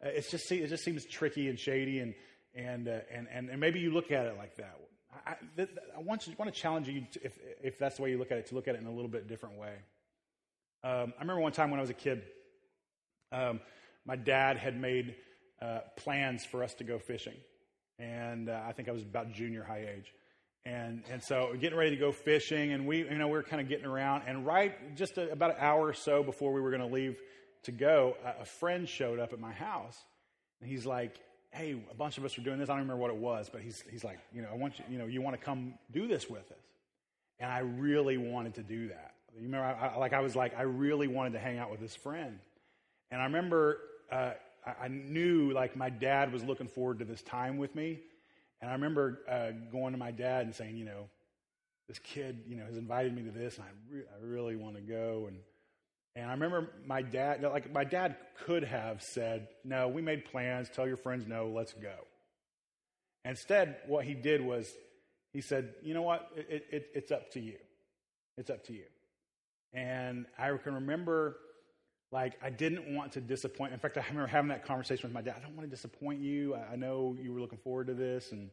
Uh, 0.04 0.08
it's 0.08 0.30
just, 0.30 0.50
it 0.50 0.68
just 0.68 0.84
seems 0.84 1.04
tricky 1.04 1.48
and 1.48 1.58
shady 1.58 2.00
and, 2.00 2.14
and, 2.54 2.88
uh, 2.88 2.98
and, 3.12 3.26
and, 3.32 3.50
and 3.50 3.60
maybe 3.60 3.80
you 3.80 3.92
look 3.92 4.10
at 4.10 4.26
it 4.26 4.36
like 4.36 4.56
that. 4.56 4.78
I, 5.26 5.36
I, 5.96 6.00
want, 6.00 6.26
you, 6.26 6.34
want 6.38 6.52
to 6.52 6.60
challenge 6.60 6.88
you, 6.88 7.06
to, 7.12 7.24
if, 7.24 7.38
if 7.62 7.78
that's 7.78 7.96
the 7.96 8.02
way 8.02 8.10
you 8.10 8.18
look 8.18 8.32
at 8.32 8.38
it, 8.38 8.46
to 8.46 8.54
look 8.54 8.68
at 8.68 8.74
it 8.74 8.80
in 8.80 8.86
a 8.86 8.92
little 8.92 9.08
bit 9.08 9.28
different 9.28 9.58
way. 9.58 9.74
Um, 10.84 11.14
I 11.16 11.22
remember 11.22 11.40
one 11.40 11.52
time 11.52 11.70
when 11.70 11.80
I 11.80 11.82
was 11.82 11.90
a 11.90 11.94
kid, 11.94 12.22
um, 13.32 13.60
my 14.04 14.16
dad 14.16 14.58
had 14.58 14.78
made 14.78 15.14
uh, 15.62 15.80
plans 15.96 16.44
for 16.44 16.62
us 16.62 16.74
to 16.74 16.84
go 16.84 16.98
fishing. 16.98 17.36
And 17.98 18.50
uh, 18.50 18.60
I 18.66 18.72
think 18.72 18.90
I 18.90 18.92
was 18.92 19.02
about 19.02 19.32
junior 19.32 19.64
high 19.64 19.88
age. 19.96 20.12
And, 20.66 21.02
and 21.10 21.22
so 21.22 21.54
getting 21.58 21.78
ready 21.78 21.90
to 21.90 21.96
go 21.96 22.12
fishing, 22.12 22.72
and 22.72 22.86
we, 22.86 22.98
you 22.98 23.16
know, 23.16 23.28
we 23.28 23.32
were 23.32 23.42
kind 23.42 23.62
of 23.62 23.68
getting 23.68 23.86
around. 23.86 24.24
And 24.26 24.44
right 24.44 24.94
just 24.94 25.16
a, 25.16 25.30
about 25.30 25.52
an 25.52 25.56
hour 25.58 25.86
or 25.86 25.94
so 25.94 26.22
before 26.22 26.52
we 26.52 26.60
were 26.60 26.70
going 26.70 26.86
to 26.86 26.94
leave 26.94 27.16
to 27.62 27.72
go, 27.72 28.16
a, 28.22 28.42
a 28.42 28.44
friend 28.44 28.86
showed 28.86 29.18
up 29.18 29.32
at 29.32 29.40
my 29.40 29.52
house. 29.52 29.96
And 30.60 30.68
he's 30.68 30.84
like, 30.84 31.18
hey, 31.50 31.82
a 31.90 31.94
bunch 31.94 32.18
of 32.18 32.26
us 32.26 32.36
are 32.36 32.42
doing 32.42 32.58
this. 32.58 32.68
I 32.68 32.72
don't 32.72 32.82
remember 32.82 33.00
what 33.00 33.10
it 33.10 33.16
was, 33.16 33.48
but 33.50 33.62
he's, 33.62 33.82
he's 33.90 34.04
like, 34.04 34.18
you 34.34 34.42
know, 34.42 34.48
I 34.52 34.56
want 34.56 34.78
you, 34.78 34.84
you 34.90 34.98
know, 34.98 35.06
you 35.06 35.22
want 35.22 35.38
to 35.38 35.42
come 35.42 35.74
do 35.90 36.06
this 36.06 36.28
with 36.28 36.50
us. 36.50 36.58
And 37.38 37.50
I 37.50 37.60
really 37.60 38.18
wanted 38.18 38.54
to 38.54 38.62
do 38.62 38.88
that. 38.88 39.13
You 39.36 39.44
remember, 39.44 39.66
I, 39.66 39.88
I, 39.88 39.96
like 39.96 40.12
I 40.12 40.20
was 40.20 40.36
like, 40.36 40.56
I 40.56 40.62
really 40.62 41.08
wanted 41.08 41.32
to 41.32 41.38
hang 41.38 41.58
out 41.58 41.70
with 41.70 41.80
this 41.80 41.94
friend. 41.96 42.38
And 43.10 43.20
I 43.20 43.24
remember 43.24 43.78
uh, 44.10 44.32
I, 44.66 44.84
I, 44.84 44.88
knew 44.88 45.52
like 45.52 45.76
my 45.76 45.90
dad 45.90 46.32
was 46.32 46.44
looking 46.44 46.68
forward 46.68 47.00
to 47.00 47.04
this 47.04 47.22
time 47.22 47.58
with 47.58 47.74
me. 47.74 48.00
And 48.60 48.70
I 48.70 48.74
remember 48.74 49.20
uh, 49.28 49.50
going 49.72 49.92
to 49.92 49.98
my 49.98 50.10
dad 50.10 50.46
and 50.46 50.54
saying, 50.54 50.76
you 50.76 50.84
know, 50.84 51.08
this 51.88 51.98
kid, 51.98 52.44
you 52.48 52.56
know, 52.56 52.64
has 52.64 52.78
invited 52.78 53.14
me 53.14 53.22
to 53.22 53.30
this, 53.30 53.56
and 53.56 53.64
I, 53.64 53.94
re- 53.94 54.04
I 54.10 54.26
really 54.26 54.56
want 54.56 54.76
to 54.76 54.80
go. 54.80 55.26
And 55.28 55.36
and 56.16 56.26
I 56.26 56.32
remember 56.32 56.70
my 56.86 57.02
dad, 57.02 57.42
like 57.42 57.72
my 57.72 57.84
dad 57.84 58.16
could 58.46 58.64
have 58.64 59.02
said, 59.02 59.48
no, 59.64 59.88
we 59.88 60.00
made 60.00 60.24
plans. 60.26 60.68
Tell 60.70 60.86
your 60.86 60.96
friends 60.96 61.26
no, 61.26 61.48
let's 61.48 61.72
go. 61.72 61.94
Instead, 63.24 63.78
what 63.86 64.04
he 64.04 64.14
did 64.14 64.40
was 64.40 64.72
he 65.32 65.40
said, 65.40 65.74
you 65.82 65.92
know 65.92 66.02
what, 66.02 66.30
it, 66.36 66.66
it, 66.70 66.86
it's 66.94 67.10
up 67.10 67.32
to 67.32 67.40
you. 67.40 67.56
It's 68.38 68.50
up 68.50 68.64
to 68.66 68.72
you. 68.72 68.84
And 69.74 70.26
I 70.38 70.56
can 70.56 70.74
remember 70.74 71.36
like, 72.12 72.34
I 72.40 72.50
didn't 72.50 72.94
want 72.94 73.12
to 73.12 73.20
disappoint. 73.20 73.72
In 73.72 73.78
fact, 73.80 73.98
I 73.98 74.04
remember 74.08 74.28
having 74.28 74.48
that 74.48 74.64
conversation 74.64 75.08
with 75.08 75.12
my 75.12 75.20
dad. 75.20 75.34
I 75.36 75.44
don't 75.44 75.56
want 75.56 75.68
to 75.68 75.74
disappoint 75.74 76.20
you. 76.20 76.54
I 76.54 76.76
know 76.76 77.16
you 77.20 77.32
were 77.32 77.40
looking 77.40 77.58
forward 77.58 77.88
to 77.88 77.94
this. 77.94 78.30
And, 78.30 78.50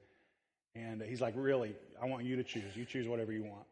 and 0.75 1.01
he's 1.01 1.22
like, 1.22 1.36
Really? 1.38 1.75
I 2.01 2.08
want 2.08 2.25
you 2.25 2.36
to 2.38 2.44
choose. 2.44 2.75
You 2.75 2.86
choose 2.86 3.08
whatever 3.08 3.32
you 3.32 3.44
want. 3.44 3.66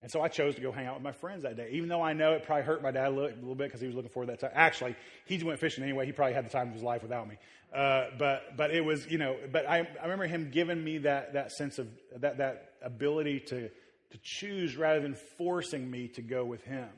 And 0.00 0.10
so 0.10 0.22
I 0.22 0.28
chose 0.28 0.54
to 0.54 0.60
go 0.60 0.70
hang 0.70 0.86
out 0.86 0.94
with 0.94 1.02
my 1.02 1.12
friends 1.12 1.42
that 1.42 1.56
day, 1.56 1.70
even 1.72 1.88
though 1.88 2.02
I 2.02 2.12
know 2.12 2.32
it 2.32 2.44
probably 2.44 2.64
hurt 2.64 2.82
my 2.82 2.92
dad 2.92 3.08
a 3.08 3.10
little, 3.10 3.30
a 3.30 3.34
little 3.34 3.54
bit 3.56 3.66
because 3.66 3.80
he 3.80 3.88
was 3.88 3.96
looking 3.96 4.10
forward 4.10 4.26
to 4.26 4.32
that 4.32 4.40
time. 4.40 4.50
Actually, 4.54 4.94
he 5.26 5.42
went 5.42 5.58
fishing 5.58 5.82
anyway. 5.82 6.06
He 6.06 6.12
probably 6.12 6.34
had 6.34 6.44
the 6.44 6.50
time 6.50 6.68
of 6.68 6.74
his 6.74 6.84
life 6.84 7.02
without 7.02 7.28
me. 7.28 7.36
Uh, 7.74 8.06
but, 8.16 8.56
but 8.56 8.70
it 8.70 8.84
was, 8.84 9.06
you 9.08 9.18
know, 9.18 9.36
but 9.50 9.68
I, 9.68 9.88
I 10.00 10.04
remember 10.04 10.26
him 10.26 10.50
giving 10.52 10.82
me 10.82 10.98
that, 10.98 11.32
that 11.32 11.50
sense 11.50 11.80
of 11.80 11.88
that, 12.16 12.38
that 12.38 12.74
ability 12.80 13.40
to, 13.40 13.70
to 14.10 14.18
choose 14.22 14.76
rather 14.76 15.00
than 15.00 15.16
forcing 15.36 15.90
me 15.90 16.08
to 16.08 16.22
go 16.22 16.44
with 16.44 16.62
him. 16.64 16.88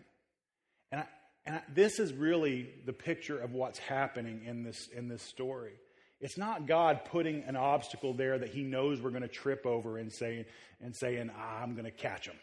And 0.92 1.02
I, 1.02 1.06
and 1.46 1.60
this 1.74 1.98
is 1.98 2.12
really 2.12 2.68
the 2.84 2.92
picture 2.92 3.38
of 3.38 3.52
what's 3.52 3.78
happening 3.78 4.42
in 4.46 4.62
this, 4.62 4.88
in 4.88 5.08
this 5.08 5.22
story. 5.22 5.72
It's 6.20 6.36
not 6.36 6.66
God 6.66 7.06
putting 7.06 7.44
an 7.44 7.56
obstacle 7.56 8.12
there 8.12 8.38
that 8.38 8.50
he 8.50 8.62
knows 8.62 9.00
we're 9.00 9.10
going 9.10 9.22
to 9.22 9.28
trip 9.28 9.64
over 9.64 9.96
and 9.96 10.12
saying, 10.12 10.44
and 10.80 10.94
saying 10.94 11.30
ah, 11.34 11.62
I'm 11.62 11.72
going 11.72 11.86
to 11.86 11.90
catch 11.90 12.26
him. 12.26 12.36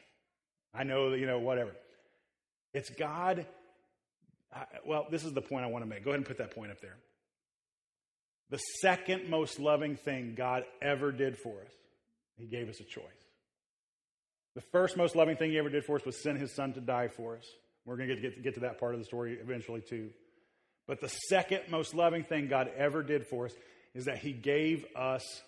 I 0.74 0.84
know 0.84 1.12
that, 1.12 1.20
you 1.20 1.28
know, 1.28 1.40
whatever. 1.40 1.72
It's 2.74 2.90
God. 2.90 3.46
Uh, 4.54 4.64
well, 4.86 5.08
this 5.12 5.24
is 5.24 5.34
the 5.34 5.42
point 5.42 5.64
I 5.64 5.68
want 5.68 5.84
to 5.84 5.90
make. 5.90 6.04
Go 6.04 6.10
ahead 6.10 6.20
and 6.20 6.26
put 6.26 6.40
that 6.40 6.56
point 6.56 6.72
up 6.72 6.82
there. 6.82 6.98
The 8.50 8.58
second 8.58 9.30
most 9.30 9.60
loving 9.60 9.96
thing 9.96 10.34
God 10.36 10.64
ever 10.82 11.12
did 11.12 11.38
for 11.38 11.52
us, 11.62 11.72
he 12.38 12.46
gave 12.46 12.70
us 12.70 12.80
a 12.80 12.84
choice. 12.84 13.04
The 14.58 14.64
first 14.72 14.98
most 14.98 15.16
loving 15.16 15.38
thing 15.38 15.52
he 15.52 15.60
ever 15.60 15.70
did 15.70 15.86
for 15.86 15.98
us 15.98 16.04
was 16.04 16.20
send 16.20 16.40
his 16.40 16.52
son 16.52 16.74
to 16.74 16.82
die 16.82 17.10
for 17.10 17.38
us. 17.38 17.46
We're 17.86 17.96
going 17.96 18.10
to 18.10 18.16
get, 18.16 18.34
to 18.38 18.42
get 18.42 18.56
to 18.56 18.62
that 18.62 18.80
part 18.80 18.96
of 18.96 19.00
the 19.00 19.06
story 19.06 19.38
eventually, 19.40 19.82
too. 19.82 20.10
But 20.88 21.00
the 21.00 21.10
second 21.30 21.62
most 21.70 21.94
loving 21.94 22.24
thing 22.24 22.48
God 22.48 22.72
ever 22.76 23.04
did 23.04 23.28
for 23.28 23.46
us 23.46 23.54
is 23.94 24.06
that 24.06 24.18
He 24.18 24.34
gave 24.34 24.84
us 24.96 25.44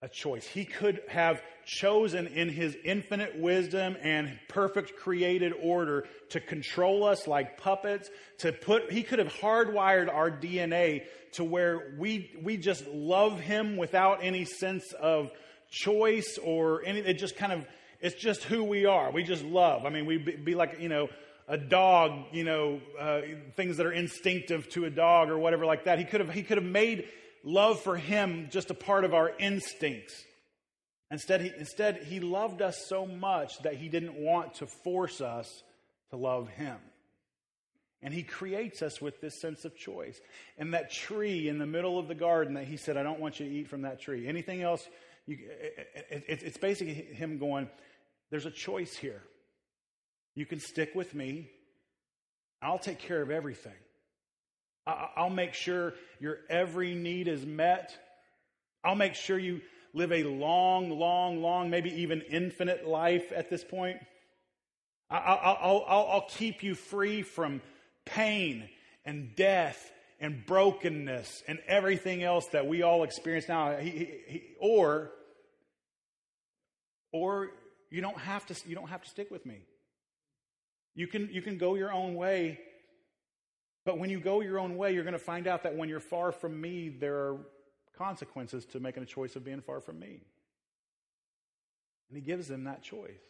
a 0.00 0.08
choice. 0.08 0.46
He 0.46 0.64
could 0.64 1.00
have 1.08 1.42
chosen 1.66 2.28
in 2.28 2.48
His 2.48 2.76
infinite 2.84 3.36
wisdom 3.36 3.96
and 4.00 4.38
perfect 4.48 4.96
created 4.96 5.52
order 5.60 6.06
to 6.28 6.38
control 6.38 7.02
us 7.02 7.26
like 7.26 7.58
puppets, 7.58 8.10
to 8.38 8.52
put, 8.52 8.92
He 8.92 9.02
could 9.02 9.18
have 9.18 9.32
hardwired 9.34 10.08
our 10.08 10.30
DNA 10.30 11.02
to 11.32 11.42
where 11.42 11.96
we, 11.98 12.30
we 12.40 12.58
just 12.58 12.86
love 12.86 13.40
Him 13.40 13.76
without 13.76 14.22
any 14.22 14.44
sense 14.44 14.84
of 14.92 15.32
choice 15.68 16.38
or 16.40 16.84
any, 16.84 17.00
it 17.00 17.14
just 17.14 17.34
kind 17.34 17.50
of, 17.50 17.66
it's 18.02 18.20
just 18.20 18.42
who 18.44 18.64
we 18.64 18.84
are. 18.84 19.10
We 19.10 19.22
just 19.22 19.44
love. 19.44 19.86
I 19.86 19.90
mean, 19.90 20.04
we 20.06 20.18
be, 20.18 20.36
be 20.36 20.54
like, 20.54 20.80
you 20.80 20.88
know, 20.88 21.08
a 21.48 21.56
dog, 21.56 22.24
you 22.32 22.44
know, 22.44 22.80
uh, 22.98 23.20
things 23.56 23.76
that 23.78 23.86
are 23.86 23.92
instinctive 23.92 24.68
to 24.70 24.84
a 24.84 24.90
dog 24.90 25.30
or 25.30 25.38
whatever 25.38 25.64
like 25.64 25.84
that. 25.84 25.98
He 25.98 26.04
could 26.04 26.20
have, 26.20 26.30
he 26.30 26.42
could 26.42 26.58
have 26.58 26.66
made 26.66 27.08
love 27.44 27.80
for 27.80 27.96
him 27.96 28.48
just 28.50 28.70
a 28.70 28.74
part 28.74 29.04
of 29.04 29.14
our 29.14 29.32
instincts. 29.38 30.24
Instead 31.10 31.42
he, 31.42 31.52
instead, 31.58 32.02
he 32.04 32.20
loved 32.20 32.62
us 32.62 32.86
so 32.88 33.06
much 33.06 33.58
that 33.62 33.74
he 33.74 33.88
didn't 33.88 34.14
want 34.14 34.54
to 34.54 34.66
force 34.66 35.20
us 35.20 35.62
to 36.10 36.16
love 36.16 36.48
him. 36.48 36.76
And 38.02 38.12
he 38.12 38.22
creates 38.24 38.82
us 38.82 39.00
with 39.00 39.20
this 39.20 39.40
sense 39.40 39.64
of 39.64 39.76
choice. 39.76 40.20
And 40.58 40.74
that 40.74 40.90
tree 40.90 41.48
in 41.48 41.58
the 41.58 41.66
middle 41.66 41.98
of 41.98 42.08
the 42.08 42.14
garden 42.14 42.54
that 42.54 42.64
he 42.64 42.76
said, 42.76 42.96
I 42.96 43.02
don't 43.02 43.20
want 43.20 43.38
you 43.38 43.48
to 43.48 43.52
eat 43.52 43.68
from 43.68 43.82
that 43.82 44.00
tree. 44.00 44.26
Anything 44.26 44.62
else, 44.62 44.88
you, 45.26 45.38
it, 45.40 46.24
it, 46.26 46.42
it's 46.42 46.58
basically 46.58 46.94
him 46.94 47.38
going, 47.38 47.68
there's 48.32 48.46
a 48.46 48.50
choice 48.50 48.96
here. 48.96 49.22
You 50.34 50.46
can 50.46 50.58
stick 50.58 50.94
with 50.94 51.14
me. 51.14 51.50
I'll 52.62 52.78
take 52.78 52.98
care 52.98 53.20
of 53.20 53.30
everything. 53.30 53.74
I'll 54.86 55.30
make 55.30 55.52
sure 55.52 55.92
your 56.18 56.38
every 56.48 56.94
need 56.94 57.28
is 57.28 57.44
met. 57.44 57.94
I'll 58.82 58.96
make 58.96 59.14
sure 59.14 59.38
you 59.38 59.60
live 59.92 60.12
a 60.12 60.24
long, 60.24 60.90
long, 60.90 61.42
long, 61.42 61.68
maybe 61.68 61.90
even 62.00 62.22
infinite 62.22 62.88
life 62.88 63.30
at 63.36 63.50
this 63.50 63.62
point. 63.62 63.98
I'll, 65.10 65.84
I'll, 65.86 66.06
I'll 66.08 66.26
keep 66.30 66.62
you 66.62 66.74
free 66.74 67.20
from 67.20 67.60
pain 68.06 68.66
and 69.04 69.36
death 69.36 69.92
and 70.20 70.46
brokenness 70.46 71.42
and 71.46 71.58
everything 71.68 72.22
else 72.22 72.46
that 72.48 72.66
we 72.66 72.80
all 72.80 73.02
experience 73.04 73.46
now. 73.46 73.76
He, 73.76 73.90
he, 73.90 74.08
he, 74.26 74.42
or, 74.58 75.10
or 77.12 77.50
you 77.92 78.00
don't 78.00 78.18
have 78.18 78.46
to. 78.46 78.54
You 78.66 78.74
don't 78.74 78.88
have 78.88 79.02
to 79.02 79.08
stick 79.08 79.30
with 79.30 79.46
me. 79.46 79.60
You 80.94 81.06
can, 81.06 81.28
you 81.32 81.40
can 81.40 81.58
go 81.58 81.74
your 81.74 81.92
own 81.92 82.14
way, 82.14 82.58
but 83.84 83.98
when 83.98 84.10
you 84.10 84.20
go 84.20 84.40
your 84.40 84.58
own 84.58 84.76
way, 84.76 84.92
you're 84.92 85.04
going 85.04 85.12
to 85.12 85.18
find 85.18 85.46
out 85.46 85.62
that 85.62 85.76
when 85.76 85.88
you're 85.88 86.00
far 86.00 86.32
from 86.32 86.60
me, 86.60 86.88
there 86.88 87.14
are 87.14 87.38
consequences 87.96 88.64
to 88.66 88.80
making 88.80 89.02
a 89.02 89.06
choice 89.06 89.36
of 89.36 89.44
being 89.44 89.60
far 89.60 89.80
from 89.80 89.98
me. 89.98 90.20
And 92.08 92.16
he 92.16 92.20
gives 92.20 92.48
them 92.48 92.64
that 92.64 92.82
choice. 92.82 93.22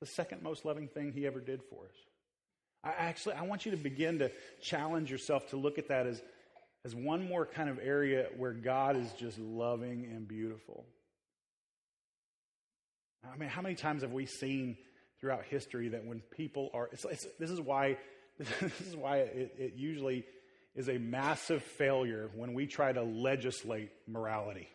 The 0.00 0.06
second 0.06 0.42
most 0.42 0.64
loving 0.64 0.88
thing 0.88 1.12
he 1.12 1.26
ever 1.26 1.40
did 1.40 1.62
for 1.64 1.84
us. 1.84 1.96
I 2.84 2.90
actually 2.90 3.34
I 3.36 3.42
want 3.42 3.64
you 3.64 3.70
to 3.72 3.76
begin 3.76 4.18
to 4.18 4.30
challenge 4.60 5.10
yourself 5.10 5.50
to 5.50 5.56
look 5.56 5.78
at 5.78 5.88
that 5.88 6.06
as, 6.06 6.22
as 6.84 6.94
one 6.94 7.26
more 7.26 7.46
kind 7.46 7.68
of 7.68 7.80
area 7.82 8.26
where 8.36 8.52
God 8.52 8.96
is 8.96 9.10
just 9.12 9.38
loving 9.38 10.04
and 10.04 10.28
beautiful. 10.28 10.84
I 13.32 13.36
mean, 13.36 13.48
how 13.48 13.62
many 13.62 13.74
times 13.74 14.02
have 14.02 14.12
we 14.12 14.26
seen 14.26 14.76
throughout 15.20 15.44
history 15.44 15.88
that 15.88 16.04
when 16.04 16.20
people 16.36 16.70
are, 16.74 16.88
it's, 16.92 17.04
it's, 17.04 17.26
this 17.38 17.50
is 17.50 17.60
why, 17.60 17.96
this 18.38 18.80
is 18.80 18.96
why 18.96 19.18
it, 19.18 19.54
it 19.58 19.72
usually 19.76 20.24
is 20.74 20.88
a 20.88 20.98
massive 20.98 21.62
failure 21.62 22.30
when 22.34 22.52
we 22.54 22.66
try 22.66 22.92
to 22.92 23.02
legislate 23.02 23.90
morality. 24.06 24.68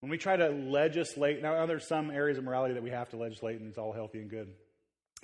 When 0.00 0.10
we 0.10 0.18
try 0.18 0.36
to 0.36 0.50
legislate, 0.50 1.42
now 1.42 1.66
there's 1.66 1.88
some 1.88 2.10
areas 2.10 2.38
of 2.38 2.44
morality 2.44 2.74
that 2.74 2.82
we 2.82 2.90
have 2.90 3.08
to 3.10 3.16
legislate 3.16 3.58
and 3.60 3.68
it's 3.68 3.78
all 3.78 3.92
healthy 3.92 4.18
and 4.18 4.30
good. 4.30 4.48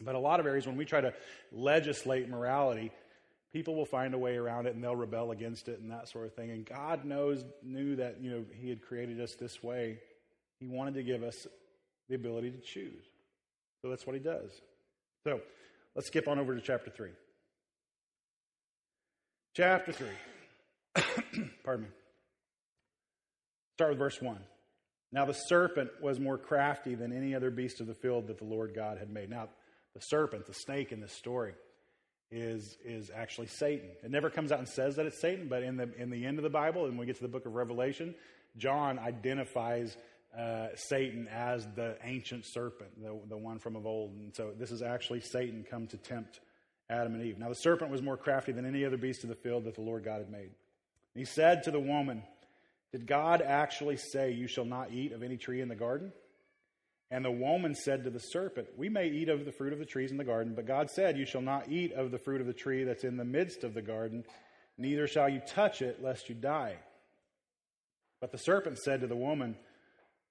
But 0.03 0.15
a 0.15 0.19
lot 0.19 0.41
of 0.41 0.47
areas, 0.47 0.67
when 0.67 0.77
we 0.77 0.87
try 0.87 1.03
to 1.03 1.13
legislate 1.53 2.29
morality, 2.29 2.91
people 3.53 3.75
will 3.75 3.85
find 3.85 4.15
a 4.15 4.19
way 4.19 4.37
around 4.37 4.67
it 4.67 4.75
and 4.75 4.83
they'll 4.83 4.97
rebel 4.97 5.33
against 5.33 5.69
it 5.69 5.81
and 5.81 5.91
that 5.91 6.09
sort 6.09 6.27
of 6.27 6.35
thing. 6.35 6.51
And 6.51 6.65
God 6.65 7.05
knows, 7.05 7.45
knew 7.63 7.97
that, 7.97 8.23
you 8.23 8.31
know, 8.31 8.45
He 8.59 8.71
had 8.71 8.81
created 8.81 9.21
us 9.21 9.35
this 9.35 9.63
way. 9.63 9.99
He 10.59 10.67
wanted 10.67 10.95
to 10.95 11.03
give 11.03 11.23
us 11.23 11.47
the 12.11 12.17
ability 12.17 12.51
to 12.51 12.59
choose. 12.59 13.05
So 13.81 13.89
that's 13.89 14.07
what 14.07 14.15
he 14.15 14.21
does. 14.21 14.51
So 15.25 15.41
let's 15.95 16.09
skip 16.09 16.29
on 16.29 16.39
over 16.39 16.55
to 16.55 16.61
chapter 16.61 16.91
3. 16.91 17.11
Chapter 19.57 19.93
3. 19.93 20.07
Pardon 21.65 21.87
me. 21.87 21.91
Start 23.77 23.91
with 23.93 23.99
verse 23.99 24.21
1. 24.21 24.39
Now 25.13 25.25
the 25.25 25.33
serpent 25.33 25.91
was 26.03 26.21
more 26.21 26.37
crafty 26.37 26.95
than 26.95 27.17
any 27.17 27.35
other 27.35 27.51
beast 27.51 27.81
of 27.81 27.87
the 27.87 27.95
field 27.95 28.27
that 28.27 28.39
the 28.39 28.45
Lord 28.45 28.75
God 28.75 28.99
had 28.99 29.11
made. 29.11 29.31
Now, 29.31 29.49
the 29.95 30.01
serpent, 30.01 30.47
the 30.47 30.55
snake 30.55 30.93
in 30.93 31.01
this 31.01 31.13
story, 31.13 31.55
is, 32.31 32.77
is 32.85 33.11
actually 33.13 33.49
Satan. 33.49 33.89
It 34.05 34.11
never 34.11 34.31
comes 34.31 34.53
out 34.53 34.61
and 34.61 34.69
says 34.69 34.97
that 34.97 35.07
it's 35.07 35.21
Satan, 35.21 35.49
but 35.49 35.65
in 35.65 35.77
the, 35.77 35.91
in 35.99 36.11
the 36.11 36.25
end 36.25 36.39
of 36.39 36.45
the 36.45 36.51
Bible, 36.51 36.87
and 36.87 36.97
we 36.97 37.07
get 37.07 37.17
to 37.17 37.23
the 37.23 37.29
book 37.29 37.45
of 37.45 37.55
Revelation, 37.55 38.15
John 38.57 39.01
identifies 39.01 39.97
uh, 40.37 40.69
Satan 40.77 41.29
as 41.29 41.67
the 41.75 41.97
ancient 42.05 42.45
serpent, 42.47 42.91
the, 43.03 43.19
the 43.29 43.37
one 43.37 43.59
from 43.59 43.77
of 43.77 43.87
old. 43.87 44.13
And 44.13 44.35
so 44.35 44.53
this 44.57 44.71
is 44.71 44.83
actually 44.83 45.21
Satan 45.21 45.65
come 45.69 45.87
to 45.89 45.97
tempt 45.97 46.41
Adam 46.89 47.15
and 47.15 47.23
Eve. 47.25 47.39
Now 47.39 47.49
the 47.49 47.55
serpent 47.55 47.91
was 47.91 48.03
more 48.03 48.17
crafty 48.17 48.53
than 48.53 48.65
any 48.65 48.85
other 48.85 48.97
beast 48.97 49.25
of 49.25 49.29
the 49.29 49.37
field 49.37 49.65
that 49.65 49.75
the 49.75 49.81
Lord 49.81 50.05
God 50.05 50.19
had 50.19 50.31
made. 50.31 50.51
he 51.15 51.25
said 51.25 51.65
to 51.65 51.71
the 51.71 51.81
woman, 51.81 52.23
Did 52.93 53.07
God 53.07 53.43
actually 53.43 53.97
say, 53.97 54.33
You 54.33 54.47
shall 54.47 54.65
not 54.65 54.93
eat 54.93 55.13
of 55.13 55.23
any 55.23 55.37
tree 55.37 55.61
in 55.61 55.69
the 55.69 55.75
garden? 55.75 56.13
And 57.13 57.25
the 57.25 57.31
woman 57.31 57.75
said 57.75 58.05
to 58.05 58.11
the 58.11 58.21
serpent, 58.21 58.69
We 58.77 58.89
may 58.89 59.09
eat 59.09 59.29
of 59.29 59.45
the 59.45 59.53
fruit 59.53 59.73
of 59.73 59.81
the 59.81 59.85
trees 59.85 60.13
in 60.13 60.17
the 60.17 60.25
garden, 60.25 60.55
but 60.55 60.67
God 60.67 60.91
said, 60.91 61.19
You 61.19 61.27
shall 61.27 61.41
not 61.41 61.69
eat 61.69 61.93
of 61.93 62.13
the 62.13 62.19
fruit 62.19 62.41
of 62.41 62.47
the 62.47 62.53
tree 62.53 62.85
that's 62.85 63.05
in 63.05 63.17
the 63.17 63.25
midst 63.25 63.65
of 63.65 63.75
the 63.75 63.83
garden, 63.83 64.25
neither 64.79 65.09
shall 65.09 65.29
you 65.29 65.41
touch 65.49 65.83
it, 65.83 66.01
lest 66.01 66.29
you 66.29 66.37
die. 66.37 66.77
But 68.21 68.31
the 68.31 68.39
serpent 68.39 68.79
said 68.79 69.01
to 69.01 69.07
the 69.07 69.17
woman, 69.17 69.57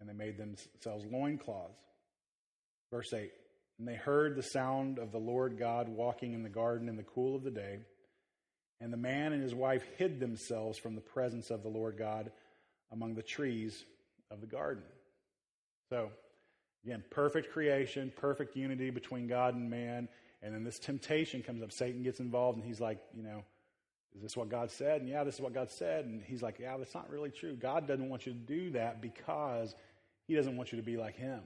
and 0.00 0.08
they 0.08 0.12
made 0.12 0.38
themselves 0.38 1.04
loincloths. 1.10 1.78
Verse 2.90 3.12
8 3.12 3.30
And 3.78 3.88
they 3.88 3.94
heard 3.94 4.36
the 4.36 4.42
sound 4.42 4.98
of 4.98 5.12
the 5.12 5.18
Lord 5.18 5.58
God 5.58 5.88
walking 5.88 6.32
in 6.32 6.42
the 6.42 6.48
garden 6.48 6.88
in 6.88 6.96
the 6.96 7.02
cool 7.02 7.36
of 7.36 7.44
the 7.44 7.50
day. 7.50 7.80
And 8.80 8.92
the 8.92 8.98
man 8.98 9.32
and 9.32 9.42
his 9.42 9.54
wife 9.54 9.82
hid 9.96 10.20
themselves 10.20 10.78
from 10.78 10.94
the 10.94 11.00
presence 11.00 11.50
of 11.50 11.62
the 11.62 11.68
Lord 11.68 11.98
God 11.98 12.30
among 12.92 13.14
the 13.14 13.22
trees 13.22 13.84
of 14.30 14.40
the 14.40 14.46
garden. 14.46 14.84
So, 15.90 16.10
again, 16.84 17.02
perfect 17.10 17.52
creation, 17.52 18.12
perfect 18.16 18.56
unity 18.56 18.90
between 18.90 19.26
God 19.26 19.54
and 19.54 19.68
man. 19.68 20.08
And 20.42 20.54
then 20.54 20.62
this 20.62 20.78
temptation 20.78 21.42
comes 21.42 21.62
up. 21.62 21.72
Satan 21.72 22.04
gets 22.04 22.20
involved, 22.20 22.58
and 22.58 22.66
he's 22.66 22.80
like, 22.80 23.00
you 23.16 23.24
know, 23.24 23.42
is 24.14 24.22
this 24.22 24.36
what 24.36 24.48
God 24.48 24.70
said? 24.70 25.00
And 25.00 25.08
yeah, 25.08 25.24
this 25.24 25.36
is 25.36 25.40
what 25.40 25.52
God 25.52 25.70
said. 25.70 26.04
And 26.04 26.22
he's 26.22 26.42
like, 26.42 26.58
yeah, 26.58 26.76
that's 26.76 26.94
not 26.94 27.10
really 27.10 27.30
true. 27.30 27.56
God 27.56 27.86
doesn't 27.86 28.08
want 28.08 28.26
you 28.26 28.32
to 28.32 28.38
do 28.38 28.70
that 28.70 29.02
because 29.02 29.74
he 30.28 30.34
doesn't 30.34 30.56
want 30.56 30.70
you 30.70 30.76
to 30.76 30.84
be 30.84 30.96
like 30.96 31.16
him. 31.16 31.40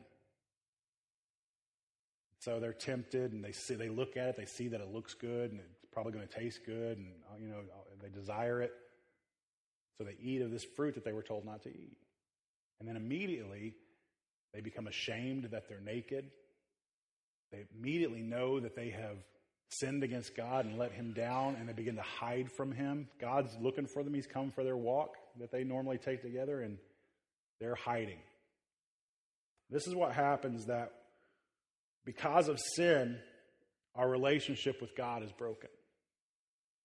So 2.41 2.59
they're 2.59 2.73
tempted 2.73 3.33
and 3.33 3.43
they 3.43 3.53
see, 3.53 3.75
they 3.75 3.89
look 3.89 4.17
at 4.17 4.29
it, 4.29 4.37
they 4.37 4.47
see 4.47 4.69
that 4.69 4.81
it 4.81 4.93
looks 4.93 5.15
good 5.15 5.53
and 5.53 5.61
it's 5.61 5.87
probably 5.93 6.13
going 6.13 6.27
to 6.27 6.35
taste 6.35 6.61
good 6.67 6.99
and 6.99 7.07
you 7.41 7.49
know 7.49 7.61
they 8.03 8.09
desire 8.09 8.61
it. 8.61 8.73
So 9.97 10.05
they 10.05 10.17
eat 10.21 10.43
of 10.43 10.51
this 10.51 10.65
fruit 10.65 10.97
that 10.97 11.05
they 11.05 11.13
were 11.13 11.23
told 11.23 11.45
not 11.45 11.63
to 11.63 11.69
eat. 11.69 11.97
And 12.81 12.89
then 12.89 12.97
immediately 12.97 13.75
they 14.53 14.61
become 14.61 14.89
ashamed 14.89 15.45
that 15.53 15.69
they're 15.69 15.81
naked. 15.81 16.31
They 17.53 17.65
immediately 17.79 18.23
know 18.23 18.59
that 18.59 18.75
they 18.75 18.91
have 18.91 19.19
sinned 19.69 20.03
against 20.03 20.35
God 20.35 20.65
and 20.65 20.79
let 20.79 20.91
him 20.91 21.13
down 21.13 21.55
and 21.55 21.69
they 21.69 21.73
begin 21.73 21.95
to 21.95 22.03
hide 22.03 22.51
from 22.51 22.73
him. 22.73 23.09
God's 23.21 23.57
looking 23.61 23.87
for 23.87 24.03
them. 24.03 24.15
He's 24.15 24.27
come 24.27 24.51
for 24.51 24.65
their 24.65 24.77
walk 24.77 25.15
that 25.39 25.53
they 25.53 25.63
normally 25.63 25.99
take 25.99 26.23
together 26.23 26.61
and 26.61 26.77
they're 27.61 27.77
hiding. 27.77 28.19
This 29.73 29.87
is 29.87 29.95
what 29.95 30.13
happens 30.13 30.67
that 30.67 30.93
because 32.05 32.49
of 32.49 32.61
sin, 32.61 33.19
our 33.95 34.09
relationship 34.09 34.81
with 34.81 34.95
God 34.95 35.23
is 35.23 35.33
broken. 35.33 35.71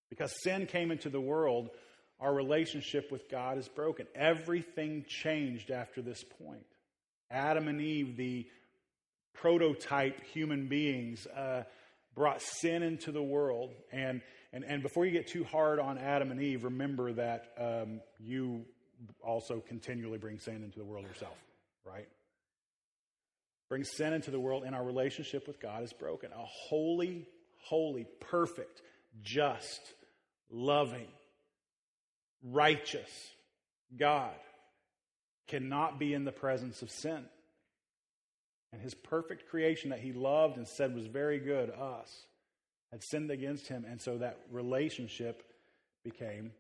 Because 0.10 0.34
sin 0.42 0.68
came 0.68 0.92
into 0.92 1.10
the 1.10 1.20
world, 1.20 1.70
our 2.20 2.34
relationship 2.34 3.12
with 3.12 3.30
God 3.30 3.58
is 3.58 3.68
broken. 3.68 4.08
Everything 4.16 5.06
changed 5.08 5.70
after 5.70 6.02
this 6.02 6.24
point. 6.46 6.66
Adam 7.30 7.68
and 7.68 7.82
Eve, 7.82 8.16
the 8.16 8.48
prototype 9.34 10.24
human 10.28 10.68
beings, 10.68 11.28
uh, 11.28 11.64
brought 12.16 12.42
sin 12.42 12.84
into 12.84 13.12
the 13.12 13.22
world. 13.22 13.74
And, 13.92 14.22
and, 14.54 14.64
and 14.64 14.82
before 14.82 15.06
you 15.06 15.12
get 15.12 15.28
too 15.28 15.44
hard 15.44 15.80
on 15.80 15.98
Adam 15.98 16.32
and 16.32 16.42
Eve, 16.42 16.64
remember 16.64 17.12
that 17.14 17.52
um, 17.60 18.00
you 18.18 18.64
also 19.22 19.62
continually 19.68 20.18
bring 20.18 20.40
sin 20.40 20.64
into 20.64 20.80
the 20.80 20.86
world 20.86 21.06
yourself, 21.06 21.38
right? 21.86 22.08
Brings 23.70 23.92
sin 23.96 24.14
into 24.14 24.32
the 24.32 24.40
world, 24.40 24.64
and 24.64 24.76
our 24.76 24.84
relationship 24.84 25.48
with 25.48 25.60
God 25.60 25.84
is 25.84 25.94
broken. 25.94 26.32
A 26.32 26.46
holy, 26.46 27.28
holy, 27.58 28.06
perfect, 28.20 28.82
just, 29.22 29.82
loving, 30.50 31.08
righteous 32.44 33.10
God 33.98 34.36
cannot 35.48 36.00
be 36.00 36.14
in 36.14 36.26
the 36.26 36.32
presence 36.32 36.82
of 36.82 36.92
sin. 36.92 37.24
And 38.74 38.82
his 38.82 38.94
perfect 38.94 39.50
creation 39.50 39.92
that 39.92 40.00
he 40.00 40.12
loved 40.12 40.58
and 40.58 40.68
said 40.68 40.94
was 40.94 41.08
very 41.08 41.40
good, 41.40 41.70
us, 41.70 42.10
had 42.92 43.02
sinned 43.04 43.32
against 43.32 43.68
him. 43.68 43.86
And 43.90 44.02
so 44.02 44.18
that 44.18 44.40
relationship 44.52 45.44
became 46.04 46.52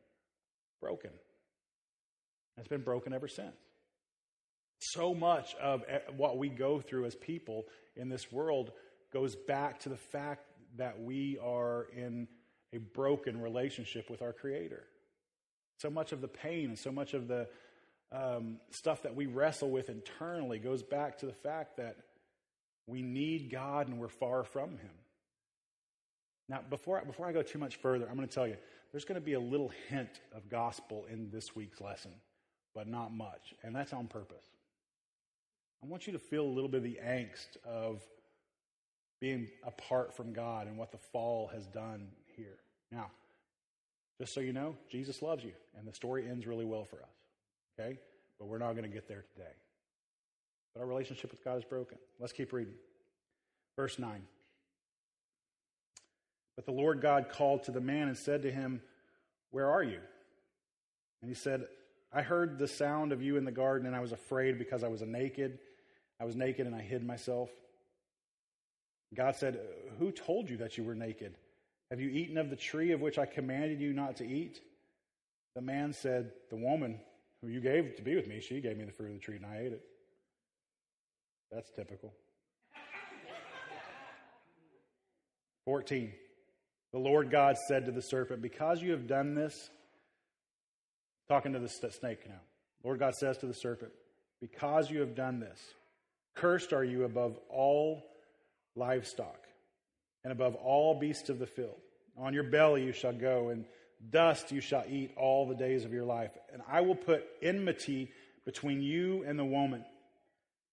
broken. 0.81 1.11
It's 2.57 2.67
been 2.67 2.81
broken 2.81 3.13
ever 3.13 3.27
since. 3.27 3.55
So 4.79 5.13
much 5.13 5.55
of 5.55 5.83
what 6.15 6.37
we 6.37 6.49
go 6.49 6.79
through 6.79 7.05
as 7.05 7.15
people 7.15 7.65
in 7.95 8.09
this 8.09 8.31
world 8.31 8.71
goes 9.11 9.35
back 9.35 9.79
to 9.81 9.89
the 9.89 9.97
fact 9.97 10.45
that 10.77 11.01
we 11.01 11.37
are 11.43 11.87
in 11.95 12.27
a 12.73 12.77
broken 12.77 13.41
relationship 13.41 14.09
with 14.09 14.21
our 14.21 14.33
Creator. 14.33 14.83
So 15.79 15.89
much 15.89 16.11
of 16.11 16.21
the 16.21 16.27
pain 16.27 16.69
and 16.69 16.77
so 16.77 16.91
much 16.91 17.13
of 17.13 17.27
the 17.27 17.47
um, 18.11 18.59
stuff 18.71 19.03
that 19.03 19.15
we 19.15 19.25
wrestle 19.25 19.69
with 19.69 19.89
internally 19.89 20.59
goes 20.59 20.83
back 20.83 21.19
to 21.19 21.25
the 21.25 21.33
fact 21.33 21.77
that 21.77 21.97
we 22.85 23.01
need 23.01 23.51
God 23.51 23.87
and 23.87 23.99
we're 23.99 24.07
far 24.07 24.43
from 24.43 24.71
Him. 24.71 24.95
Now, 26.49 26.61
before, 26.69 27.03
before 27.05 27.27
I 27.27 27.33
go 27.33 27.41
too 27.41 27.59
much 27.59 27.75
further, 27.77 28.07
I'm 28.09 28.15
going 28.15 28.27
to 28.27 28.33
tell 28.33 28.47
you 28.47 28.55
there's 28.91 29.05
going 29.05 29.19
to 29.19 29.25
be 29.25 29.33
a 29.33 29.39
little 29.39 29.71
hint 29.89 30.21
of 30.33 30.49
gospel 30.49 31.05
in 31.11 31.29
this 31.29 31.55
week's 31.55 31.81
lesson, 31.81 32.11
but 32.73 32.87
not 32.87 33.13
much. 33.13 33.53
And 33.63 33.75
that's 33.75 33.91
on 33.91 34.07
purpose. 34.07 34.45
I 35.83 35.87
want 35.87 36.07
you 36.07 36.13
to 36.13 36.19
feel 36.19 36.43
a 36.43 36.47
little 36.47 36.69
bit 36.69 36.77
of 36.77 36.83
the 36.83 36.99
angst 37.03 37.57
of 37.65 38.01
being 39.19 39.47
apart 39.63 40.15
from 40.15 40.33
God 40.33 40.67
and 40.67 40.77
what 40.77 40.91
the 40.91 40.97
fall 40.97 41.49
has 41.53 41.65
done 41.67 42.07
here. 42.35 42.59
Now, 42.91 43.11
just 44.19 44.33
so 44.33 44.39
you 44.39 44.53
know, 44.53 44.75
Jesus 44.89 45.21
loves 45.21 45.43
you, 45.43 45.53
and 45.77 45.87
the 45.87 45.93
story 45.93 46.27
ends 46.27 46.47
really 46.47 46.65
well 46.65 46.85
for 46.85 46.97
us. 46.97 47.79
Okay? 47.79 47.99
But 48.39 48.47
we're 48.47 48.57
not 48.57 48.71
going 48.71 48.83
to 48.83 48.89
get 48.89 49.07
there 49.07 49.25
today. 49.35 49.53
But 50.73 50.81
our 50.81 50.87
relationship 50.87 51.31
with 51.31 51.43
God 51.43 51.57
is 51.57 51.63
broken. 51.63 51.97
Let's 52.19 52.33
keep 52.33 52.53
reading. 52.53 52.73
Verse 53.75 53.99
9. 53.99 54.21
But 56.55 56.65
the 56.65 56.71
Lord 56.71 57.01
God 57.01 57.29
called 57.29 57.63
to 57.63 57.71
the 57.71 57.81
man 57.81 58.07
and 58.07 58.17
said 58.17 58.41
to 58.43 58.51
him, 58.51 58.81
Where 59.51 59.69
are 59.69 59.83
you? 59.83 59.99
And 61.21 61.29
he 61.29 61.35
said, 61.35 61.65
I 62.11 62.21
heard 62.21 62.57
the 62.57 62.67
sound 62.67 63.11
of 63.11 63.21
you 63.21 63.37
in 63.37 63.45
the 63.45 63.51
garden, 63.51 63.85
and 63.85 63.95
I 63.95 63.99
was 63.99 64.11
afraid 64.11 64.57
because 64.57 64.83
I 64.83 64.87
was 64.87 65.01
naked. 65.01 65.59
I 66.19 66.25
was 66.25 66.35
naked 66.35 66.65
and 66.65 66.75
I 66.75 66.81
hid 66.81 67.05
myself. 67.05 67.49
God 69.15 69.35
said, 69.35 69.59
Who 69.99 70.11
told 70.11 70.49
you 70.49 70.57
that 70.57 70.77
you 70.77 70.83
were 70.83 70.95
naked? 70.95 71.35
Have 71.91 72.01
you 72.01 72.09
eaten 72.09 72.37
of 72.37 72.49
the 72.49 72.55
tree 72.55 72.91
of 72.91 73.01
which 73.01 73.17
I 73.17 73.25
commanded 73.25 73.79
you 73.79 73.93
not 73.93 74.17
to 74.17 74.27
eat? 74.27 74.59
The 75.55 75.61
man 75.61 75.93
said, 75.93 76.31
The 76.49 76.57
woman 76.57 76.99
who 77.41 77.47
you 77.47 77.61
gave 77.61 77.95
to 77.95 78.01
be 78.01 78.15
with 78.15 78.27
me, 78.27 78.41
she 78.41 78.59
gave 78.59 78.77
me 78.77 78.85
the 78.85 78.91
fruit 78.91 79.07
of 79.07 79.13
the 79.13 79.19
tree 79.19 79.37
and 79.37 79.45
I 79.45 79.59
ate 79.59 79.73
it. 79.73 79.83
That's 81.51 81.71
typical. 81.71 82.13
14. 85.65 86.13
The 86.93 86.99
Lord 86.99 87.29
God 87.29 87.57
said 87.57 87.85
to 87.85 87.91
the 87.91 88.01
serpent, 88.01 88.41
Because 88.41 88.81
you 88.81 88.91
have 88.91 89.07
done 89.07 89.35
this, 89.35 89.69
talking 91.27 91.53
to 91.53 91.59
the 91.59 91.69
snake 91.69 92.27
now. 92.27 92.39
Lord 92.83 92.99
God 92.99 93.15
says 93.15 93.37
to 93.39 93.47
the 93.47 93.53
serpent, 93.53 93.91
Because 94.39 94.89
you 94.89 95.01
have 95.01 95.15
done 95.15 95.39
this, 95.39 95.59
cursed 96.39 96.73
are 96.73 96.83
you 96.83 97.03
above 97.03 97.37
all 97.49 98.03
livestock 98.75 99.47
and 100.23 100.31
above 100.31 100.55
all 100.55 100.99
beasts 100.99 101.29
of 101.29 101.39
the 101.39 101.47
field. 101.47 101.77
On 102.17 102.33
your 102.33 102.43
belly 102.43 102.83
you 102.83 102.91
shall 102.91 103.13
go, 103.13 103.49
and 103.49 103.65
dust 104.09 104.51
you 104.51 104.61
shall 104.61 104.83
eat 104.89 105.11
all 105.17 105.47
the 105.47 105.55
days 105.55 105.85
of 105.85 105.93
your 105.93 106.05
life. 106.05 106.31
And 106.51 106.61
I 106.67 106.81
will 106.81 106.95
put 106.95 107.25
enmity 107.41 108.11
between 108.45 108.81
you 108.81 109.23
and 109.27 109.37
the 109.37 109.45
woman, 109.45 109.83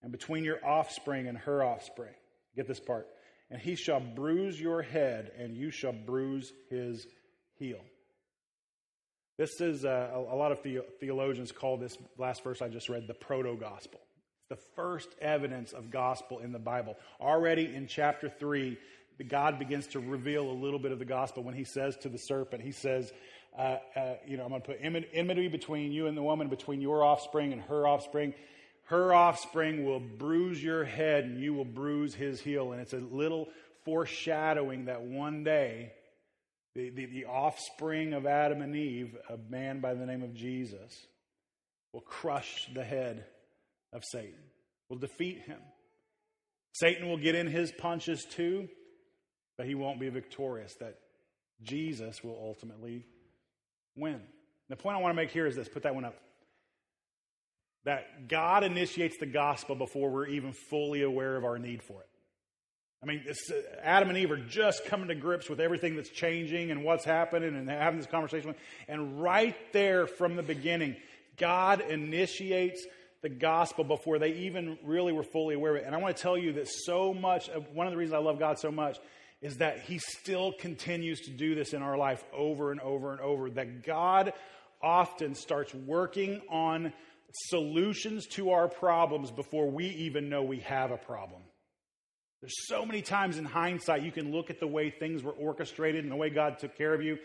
and 0.03 0.12
between 0.12 0.44
your 0.44 0.64
offspring 0.64 1.27
and 1.27 1.37
her 1.38 1.62
offspring. 1.62 2.14
Get 2.57 2.68
this 2.68 2.81
part. 2.81 3.07
And 3.50 3.61
he 3.61 3.74
shall 3.74 4.00
bruise 4.00 4.61
your 4.61 4.83
head, 4.83 5.33
and 5.38 5.57
you 5.57 5.70
shall 5.70 5.92
bruise 5.92 6.53
his 6.70 7.07
heel. 7.59 7.81
This 9.37 9.61
is 9.61 9.85
uh, 9.85 10.11
a, 10.14 10.37
lot 10.37 10.53
of 10.53 10.61
theologians 11.00 11.50
call 11.50 11.77
this 11.77 11.96
last 12.18 12.44
verse 12.44 12.62
I 12.62 12.68
just 12.68 12.88
read 12.88 13.09
the 13.09 13.14
proto 13.14 13.57
gospel. 13.57 14.00
The 14.48 14.57
first 14.76 15.09
evidence 15.20 15.72
of 15.72 15.90
gospel 15.90 16.40
in 16.40 16.52
the 16.52 16.59
Bible. 16.59 16.96
Already 17.20 17.74
in 17.74 17.87
chapter 17.87 18.28
3, 18.28 18.76
God 19.28 19.59
begins 19.59 19.87
to 19.88 20.00
reveal 20.00 20.50
a 20.50 20.52
little 20.52 20.78
bit 20.78 20.92
of 20.92 20.98
the 20.98 21.04
gospel 21.04 21.42
when 21.42 21.54
he 21.54 21.64
says 21.64 21.96
to 21.98 22.09
the 22.09 22.18
serpent, 22.18 22.62
He 22.62 22.72
says, 22.72 23.12
uh, 23.57 23.78
uh, 23.96 24.14
You 24.26 24.37
know, 24.37 24.44
I'm 24.44 24.50
going 24.50 24.62
to 24.62 24.66
put 24.66 24.78
enmity 24.83 25.48
between 25.48 25.92
you 25.92 26.09
and 26.09 26.16
the 26.16 26.22
woman, 26.22 26.48
between 26.48 26.80
your 26.80 27.04
offspring 27.04 27.52
and 27.52 27.62
her 27.62 27.87
offspring. 27.87 28.35
Her 28.85 29.14
offspring 29.14 29.87
will 29.87 30.00
bruise 30.00 30.62
your 30.62 30.85
head 30.85 31.24
and 31.24 31.40
you 31.40 31.54
will 31.54 31.64
bruise 31.64 32.14
his 32.14 32.40
heel. 32.40 32.72
And 32.72 32.83
it's 32.83 32.92
a 32.92 32.98
little 32.98 33.48
foreshadowing 33.85 34.87
that 34.87 35.02
one 35.02 35.44
day 35.44 35.92
the, 36.74 36.90
the, 36.90 37.07
the, 37.07 37.24
offspring 37.26 38.14
of 38.14 38.26
Adam 38.26 38.61
and 38.61 38.74
Eve, 38.74 39.16
a 39.30 39.38
man 39.48 39.80
by 39.80 39.94
the 39.94 40.04
name 40.04 40.22
of 40.22 40.35
Jesus, 40.35 41.07
will 41.92 42.00
crush 42.00 42.68
the 42.74 42.83
head 42.83 43.24
of 43.94 44.04
Satan, 44.04 44.40
will 44.90 44.98
defeat 44.98 45.40
him. 45.46 45.61
Satan 46.72 47.09
will 47.09 47.16
get 47.16 47.35
in 47.35 47.46
his 47.46 47.72
punches 47.72 48.24
too, 48.24 48.68
but 49.57 49.66
he 49.66 49.74
won't 49.74 50.00
be 50.00 50.09
victorious. 50.09 50.74
That 50.80 50.98
Jesus 51.62 52.22
will 52.22 52.38
ultimately 52.38 53.07
win. 53.96 54.20
The 54.68 54.76
point 54.76 54.96
I 54.96 55.00
want 55.00 55.12
to 55.12 55.16
make 55.16 55.30
here 55.30 55.46
is 55.46 55.57
this 55.57 55.68
put 55.68 55.85
that 55.85 55.94
one 55.94 56.04
up. 56.04 56.16
That 57.85 58.28
God 58.28 58.64
initiates 58.64 59.18
the 59.18 59.26
gospel 59.26 59.76
before 59.76 60.11
we're 60.11 60.26
even 60.26 60.52
fully 60.52 61.02
aware 61.02 61.37
of 61.37 61.44
our 61.44 61.59
need 61.59 61.83
for 61.83 62.00
it. 62.00 62.09
I 63.02 63.07
mean, 63.07 63.22
uh, 63.28 63.54
Adam 63.83 64.09
and 64.09 64.16
Eve 64.16 64.33
are 64.33 64.38
just 64.38 64.87
coming 64.87 65.09
to 65.09 65.14
grips 65.14 65.50
with 65.50 65.61
everything 65.61 65.94
that's 65.94 66.09
changing 66.09 66.70
and 66.70 66.83
what's 66.83 67.04
happening 67.04 67.54
and 67.54 67.68
having 67.68 67.98
this 67.98 68.09
conversation. 68.09 68.54
And 68.88 69.20
right 69.20 69.54
there 69.74 70.07
from 70.07 70.37
the 70.37 70.42
beginning, 70.42 70.96
God 71.37 71.83
initiates 71.83 72.87
the 73.24 73.30
gospel 73.30 73.84
before 73.84 74.18
they 74.18 74.34
even 74.34 74.78
really 74.84 75.10
were 75.10 75.22
fully 75.22 75.54
aware 75.54 75.74
of 75.74 75.82
it. 75.82 75.87
And 75.87 75.94
I 75.94 75.98
want 75.98 76.14
to 76.14 76.22
tell 76.22 76.37
you 76.37 76.52
that 76.52 76.68
so 76.68 77.14
much, 77.14 77.48
one 77.72 77.87
of 77.87 77.90
the 77.90 77.96
reasons 77.96 78.12
I 78.12 78.18
love 78.18 78.38
God 78.38 78.58
so 78.58 78.70
much 78.70 78.98
is 79.40 79.56
that 79.56 79.80
He 79.80 79.98
still 79.98 80.52
continues 80.52 81.20
to 81.22 81.30
do 81.30 81.54
this 81.54 81.72
in 81.72 81.80
our 81.80 81.96
life 81.96 82.22
over 82.34 82.70
and 82.70 82.82
over 82.82 83.12
and 83.12 83.22
over. 83.22 83.48
That 83.48 83.82
God 83.82 84.34
often 84.82 85.34
starts 85.34 85.74
working 85.74 86.42
on 86.50 86.92
solutions 87.48 88.26
to 88.26 88.50
our 88.50 88.68
problems 88.68 89.30
before 89.30 89.70
we 89.70 89.87
even 89.87 90.28
know 90.28 90.42
we 90.42 90.60
have 90.60 90.90
a 90.90 90.98
problem. 90.98 91.40
There's 92.42 92.68
so 92.68 92.84
many 92.84 93.00
times 93.00 93.38
in 93.38 93.46
hindsight 93.46 94.02
you 94.02 94.12
can 94.12 94.32
look 94.32 94.50
at 94.50 94.60
the 94.60 94.66
way 94.66 94.90
things 94.90 95.22
were 95.22 95.32
orchestrated 95.32 96.04
and 96.04 96.12
the 96.12 96.16
way 96.16 96.28
God 96.28 96.58
took 96.58 96.76
care 96.76 96.92
of 96.92 97.02
you, 97.02 97.16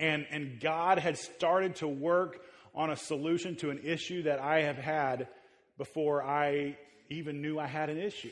and, 0.00 0.26
and 0.32 0.58
God 0.60 0.98
had 0.98 1.16
started 1.16 1.76
to 1.76 1.86
work 1.86 2.40
on 2.74 2.90
a 2.90 2.96
solution 2.96 3.54
to 3.54 3.70
an 3.70 3.78
issue 3.84 4.24
that 4.24 4.40
I 4.40 4.62
have 4.62 4.78
had 4.78 5.28
before 5.78 6.22
I 6.22 6.76
even 7.10 7.42
knew 7.42 7.58
I 7.58 7.66
had 7.66 7.90
an 7.90 7.98
issue. 7.98 8.30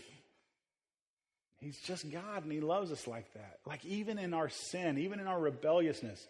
He's 1.60 1.78
just 1.80 2.10
God 2.10 2.42
and 2.42 2.52
He 2.52 2.60
loves 2.60 2.90
us 2.90 3.06
like 3.06 3.32
that. 3.34 3.58
Like 3.66 3.84
even 3.84 4.18
in 4.18 4.34
our 4.34 4.48
sin, 4.48 4.98
even 4.98 5.20
in 5.20 5.26
our 5.26 5.38
rebelliousness, 5.38 6.26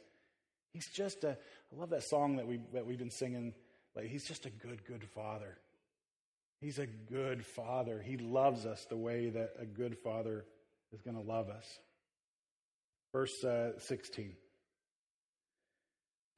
He's 0.72 0.88
just 0.88 1.25
a, 1.25 1.31
I 1.31 1.81
love 1.81 1.90
that 1.90 2.03
song 2.03 2.37
that, 2.37 2.46
we, 2.46 2.61
that 2.72 2.87
we've 2.87 2.98
been 2.98 3.11
singing. 3.11 3.55
Like, 3.94 4.07
he's 4.07 4.25
just 4.25 4.46
a 4.46 4.51
good, 4.51 4.85
good 4.87 5.05
Father. 5.14 5.59
He's 6.61 6.79
a 6.79 6.87
good 6.87 7.44
father. 7.44 8.01
He 8.01 8.16
loves 8.16 8.66
us 8.66 8.87
the 8.88 8.96
way 8.96 9.31
that 9.31 9.55
a 9.59 9.66
good 9.66 9.98
father 9.98 10.44
is 10.92 11.03
going 11.03 11.16
to 11.16 11.22
love 11.22 11.51
us. 11.51 11.66
Verse 13.12 13.42
uh, 13.42 13.79
16. 13.81 14.33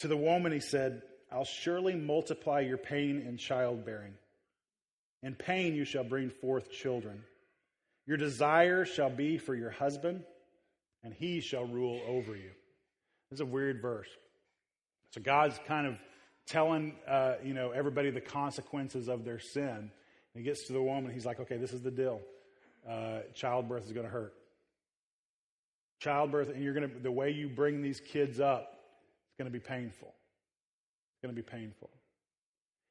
To 0.01 0.09
the 0.09 0.17
woman, 0.17 0.51
he 0.51 0.61
said, 0.61 1.03
I'll 1.31 1.45
surely 1.45 1.95
multiply 1.95 2.61
your 2.61 2.79
pain 2.79 3.21
in 3.29 3.37
childbearing. 3.37 4.15
In 5.25 5.35
pain, 5.35 5.75
you 5.75 5.85
shall 5.85 6.05
bring 6.05 6.31
forth 6.31 6.71
children. 6.71 7.25
Your 8.07 8.17
desire 8.17 8.85
shall 8.85 9.11
be 9.11 9.39
for 9.39 9.57
your 9.57 9.71
husband, 9.71 10.23
and 11.03 11.13
he 11.13 11.41
shall 11.41 11.65
rule 11.65 12.01
over 12.07 12.37
you. 12.37 12.51
This 13.31 13.39
is 13.39 13.41
a 13.41 13.47
weird 13.47 13.83
verse. 13.83 14.09
So 15.11 15.21
God's 15.21 15.59
kind 15.67 15.89
of 15.89 15.99
telling 16.47 16.95
uh, 17.09 17.35
you 17.43 17.55
know 17.55 17.71
everybody 17.71 18.11
the 18.11 18.21
consequences 18.21 19.09
of 19.09 19.25
their 19.25 19.41
sin 19.41 19.91
he 20.35 20.43
gets 20.43 20.67
to 20.67 20.73
the 20.73 20.83
woman. 20.83 21.13
He's 21.13 21.25
like, 21.25 21.41
okay, 21.41 21.57
this 21.57 21.73
is 21.73 21.83
the 21.83 21.91
deal. 21.91 22.21
Uh, 22.89 23.21
childbirth 23.35 23.87
is 23.87 23.93
going 23.93 24.07
to 24.07 24.13
hurt. 24.13 24.35
Childbirth, 26.01 26.51
and 26.51 26.63
you're 26.63 26.75
going 26.75 26.91
to, 26.91 26.99
the 26.99 27.13
way 27.13 27.31
you 27.31 27.49
bring 27.49 27.83
these 27.83 28.01
kids 28.01 28.41
up, 28.41 28.81
it's 29.29 29.39
going 29.39 29.51
to 29.51 29.57
be 29.57 29.65
painful. 29.65 30.09
It's 30.09 31.23
going 31.23 31.35
to 31.35 31.41
be 31.41 31.49
painful. 31.49 31.89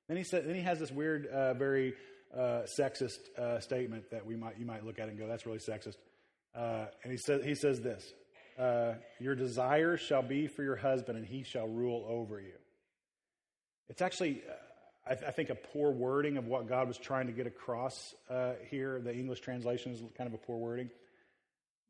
Then 0.08 0.17
he 0.17 0.24
said, 0.24 0.48
then 0.48 0.56
he 0.56 0.62
has 0.62 0.80
this 0.80 0.91
weird, 0.91 1.28
uh, 1.28 1.54
very 1.54 1.93
uh, 2.36 2.63
sexist 2.80 3.38
uh, 3.38 3.60
statement 3.60 4.10
that 4.12 4.26
we 4.26 4.36
might, 4.36 4.58
you 4.58 4.65
might 4.65 4.86
look 4.86 5.00
at 5.00 5.10
and 5.10 5.17
go, 5.17 5.28
that's 5.28 5.46
really 5.46 5.60
sexist. 5.60 5.98
Uh, 6.56 6.86
and 7.04 7.12
he 7.12 7.17
says, 7.17 7.43
he 7.43 7.56
says 7.56 7.82
this, 7.82 8.13
uh, 8.58 8.93
your 9.19 9.36
desire 9.36 9.98
shall 9.98 10.22
be 10.22 10.48
for 10.48 10.63
your 10.63 10.76
husband 10.76 11.17
and 11.17 11.26
he 11.26 11.43
shall 11.43 11.67
rule 11.67 12.06
over 12.08 12.39
you. 12.39 12.54
It's 13.89 14.02
actually, 14.02 14.41
I, 15.06 15.15
th- 15.15 15.28
I, 15.28 15.32
think, 15.32 15.50
a 15.50 15.56
poor 15.56 15.91
wording 15.91 16.38
of 16.38 16.46
what 16.46 16.67
God 16.67 16.88
was 16.88 16.98
trying 16.98 17.28
to 17.28 17.34
get 17.34 17.48
across 17.48 18.13
uh, 18.30 18.54
here. 18.69 19.02
The 19.02 19.13
English 19.13 19.41
translation 19.41 19.91
is 19.91 20.02
kind 20.17 20.28
of 20.28 20.34
a 20.34 20.38
poor 20.38 20.58
wording. 20.58 20.89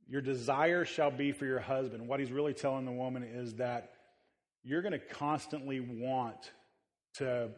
Your 0.10 0.22
desire 0.22 0.86
shall 0.86 1.12
be 1.12 1.32
for 1.32 1.46
your 1.46 1.60
husband. 1.60 2.08
What 2.08 2.20
he's 2.20 2.32
really 2.32 2.54
telling 2.54 2.86
the 2.86 2.92
woman 2.92 3.24
is 3.24 3.56
that 3.56 3.92
you're 4.64 4.82
going 4.82 4.94
to 4.94 5.00
constantly 5.00 5.80
want 5.80 6.52
to 7.16 7.50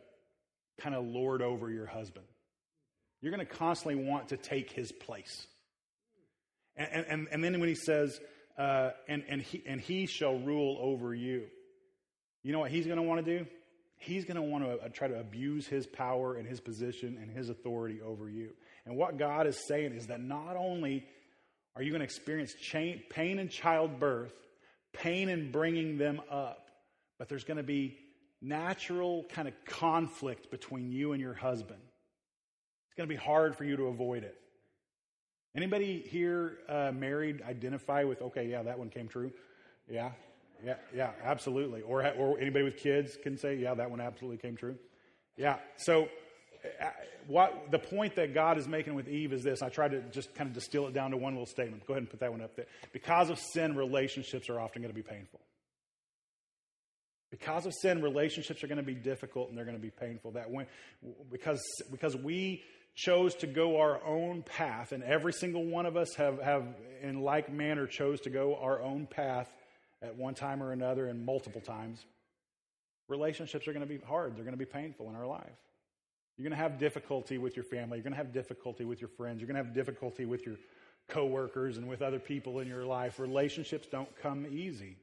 kind 0.79 0.95
of 0.95 1.05
lord 1.05 1.41
over 1.41 1.69
your 1.69 1.85
husband. 1.85 2.25
You're 3.25 3.35
going 3.35 3.45
to 3.45 3.53
constantly 3.53 4.01
want 4.01 4.29
to 4.29 4.37
take 4.37 4.71
his 4.71 4.91
place. 4.91 5.47
And, 6.77 7.05
and, 7.07 7.27
and 7.31 7.43
then 7.43 7.59
when 7.59 7.69
he 7.69 7.75
says, 7.75 8.19
uh, 8.57 8.91
and, 9.07 9.23
and, 9.27 9.41
he, 9.41 9.63
and 9.65 9.81
he 9.81 10.05
shall 10.05 10.37
rule 10.37 10.77
over 10.79 11.13
you, 11.13 11.45
you 12.43 12.53
know 12.53 12.59
what 12.59 12.71
he's 12.71 12.85
going 12.85 12.97
to 12.97 13.03
want 13.03 13.25
to 13.25 13.39
do? 13.39 13.45
he's 13.97 14.25
going 14.25 14.35
to 14.35 14.41
want 14.41 14.63
to 14.63 14.73
uh, 14.73 14.89
try 14.89 15.07
to 15.07 15.19
abuse 15.19 15.67
his 15.67 15.87
power 15.87 16.35
and 16.35 16.47
his 16.47 16.59
position 16.59 17.17
and 17.21 17.31
his 17.31 17.49
authority 17.49 18.01
over 18.01 18.29
you. 18.29 18.51
And 18.85 18.95
what 18.95 19.17
God 19.17 19.47
is 19.47 19.67
saying 19.67 19.93
is 19.93 20.07
that 20.07 20.21
not 20.21 20.55
only 20.55 21.05
are 21.75 21.81
you 21.81 21.91
going 21.91 21.99
to 21.99 22.05
experience 22.05 22.53
pain 22.71 23.39
in 23.39 23.49
childbirth, 23.49 24.33
pain 24.93 25.29
in 25.29 25.51
bringing 25.51 25.97
them 25.97 26.21
up, 26.29 26.69
but 27.17 27.27
there's 27.29 27.43
going 27.43 27.57
to 27.57 27.63
be 27.63 27.97
natural 28.41 29.25
kind 29.29 29.47
of 29.47 29.53
conflict 29.65 30.51
between 30.51 30.91
you 30.91 31.13
and 31.13 31.21
your 31.21 31.33
husband. 31.33 31.81
It's 32.95 32.99
going 32.99 33.09
to 33.09 33.13
be 33.13 33.21
hard 33.21 33.57
for 33.57 33.65
you 33.65 33.75
to 33.75 33.87
avoid 33.87 34.23
it. 34.23 34.37
Anybody 35.53 36.01
here 36.07 36.59
uh, 36.69 36.93
married 36.93 37.41
identify 37.41 38.05
with, 38.05 38.21
okay, 38.21 38.47
yeah, 38.47 38.63
that 38.63 38.79
one 38.79 38.89
came 38.89 39.09
true? 39.09 39.33
Yeah, 39.91 40.11
yeah, 40.65 40.75
yeah, 40.95 41.11
absolutely. 41.21 41.81
Or, 41.81 42.07
or 42.13 42.39
anybody 42.39 42.63
with 42.63 42.77
kids 42.77 43.17
can 43.21 43.37
say, 43.37 43.57
yeah, 43.57 43.73
that 43.73 43.91
one 43.91 43.99
absolutely 43.99 44.37
came 44.37 44.55
true. 44.55 44.77
Yeah. 45.35 45.57
So, 45.75 46.07
uh, 46.81 46.85
what 47.27 47.69
the 47.69 47.79
point 47.79 48.15
that 48.15 48.33
God 48.33 48.57
is 48.57 48.65
making 48.65 48.95
with 48.95 49.09
Eve 49.09 49.33
is 49.33 49.43
this. 49.43 49.61
I 49.61 49.67
tried 49.67 49.91
to 49.91 50.01
just 50.13 50.33
kind 50.33 50.47
of 50.47 50.53
distill 50.53 50.87
it 50.87 50.93
down 50.93 51.11
to 51.11 51.17
one 51.17 51.33
little 51.33 51.47
statement. 51.47 51.85
Go 51.85 51.95
ahead 51.95 52.03
and 52.03 52.09
put 52.09 52.21
that 52.21 52.31
one 52.31 52.39
up 52.39 52.55
there. 52.55 52.67
Because 52.93 53.29
of 53.29 53.39
sin, 53.39 53.75
relationships 53.75 54.49
are 54.49 54.57
often 54.57 54.81
going 54.81 54.93
to 54.93 54.95
be 54.95 55.03
painful. 55.03 55.41
Because 57.29 57.65
of 57.65 57.73
sin, 57.73 58.01
relationships 58.01 58.63
are 58.63 58.67
going 58.67 58.77
to 58.77 58.83
be 58.83 58.93
difficult 58.93 59.49
and 59.49 59.57
they're 59.57 59.65
going 59.65 59.75
to 59.75 59.83
be 59.83 59.89
painful. 59.89 60.31
That 60.31 60.49
when, 60.49 60.67
because, 61.29 61.61
because 61.91 62.15
we 62.15 62.63
chose 62.95 63.35
to 63.35 63.47
go 63.47 63.77
our 63.79 64.03
own 64.05 64.41
path, 64.41 64.91
and 64.91 65.03
every 65.03 65.33
single 65.33 65.65
one 65.65 65.85
of 65.85 65.97
us 65.97 66.15
have, 66.15 66.41
have, 66.41 66.65
in 67.01 67.21
like 67.21 67.51
manner, 67.51 67.87
chose 67.87 68.21
to 68.21 68.29
go 68.29 68.55
our 68.55 68.81
own 68.81 69.05
path 69.05 69.49
at 70.01 70.15
one 70.15 70.33
time 70.33 70.63
or 70.63 70.71
another 70.71 71.07
and 71.07 71.25
multiple 71.25 71.61
times, 71.61 72.05
relationships 73.07 73.67
are 73.67 73.73
going 73.73 73.85
to 73.85 73.93
be 73.93 73.99
hard. 74.05 74.35
They're 74.35 74.43
going 74.43 74.57
to 74.57 74.57
be 74.57 74.65
painful 74.65 75.09
in 75.09 75.15
our 75.15 75.27
life. 75.27 75.57
You're 76.37 76.43
going 76.43 76.57
to 76.57 76.63
have 76.63 76.79
difficulty 76.79 77.37
with 77.37 77.55
your 77.55 77.63
family. 77.63 77.97
You're 77.97 78.03
going 78.03 78.13
to 78.13 78.17
have 78.17 78.33
difficulty 78.33 78.85
with 78.85 79.01
your 79.01 79.09
friends. 79.09 79.39
You're 79.39 79.47
going 79.47 79.57
to 79.57 79.63
have 79.63 79.73
difficulty 79.73 80.25
with 80.25 80.45
your 80.45 80.55
coworkers 81.07 81.77
and 81.77 81.87
with 81.87 82.01
other 82.01 82.19
people 82.19 82.59
in 82.59 82.67
your 82.67 82.85
life. 82.85 83.19
Relationships 83.19 83.87
don't 83.89 84.09
come 84.21 84.45
easy. 84.49 84.97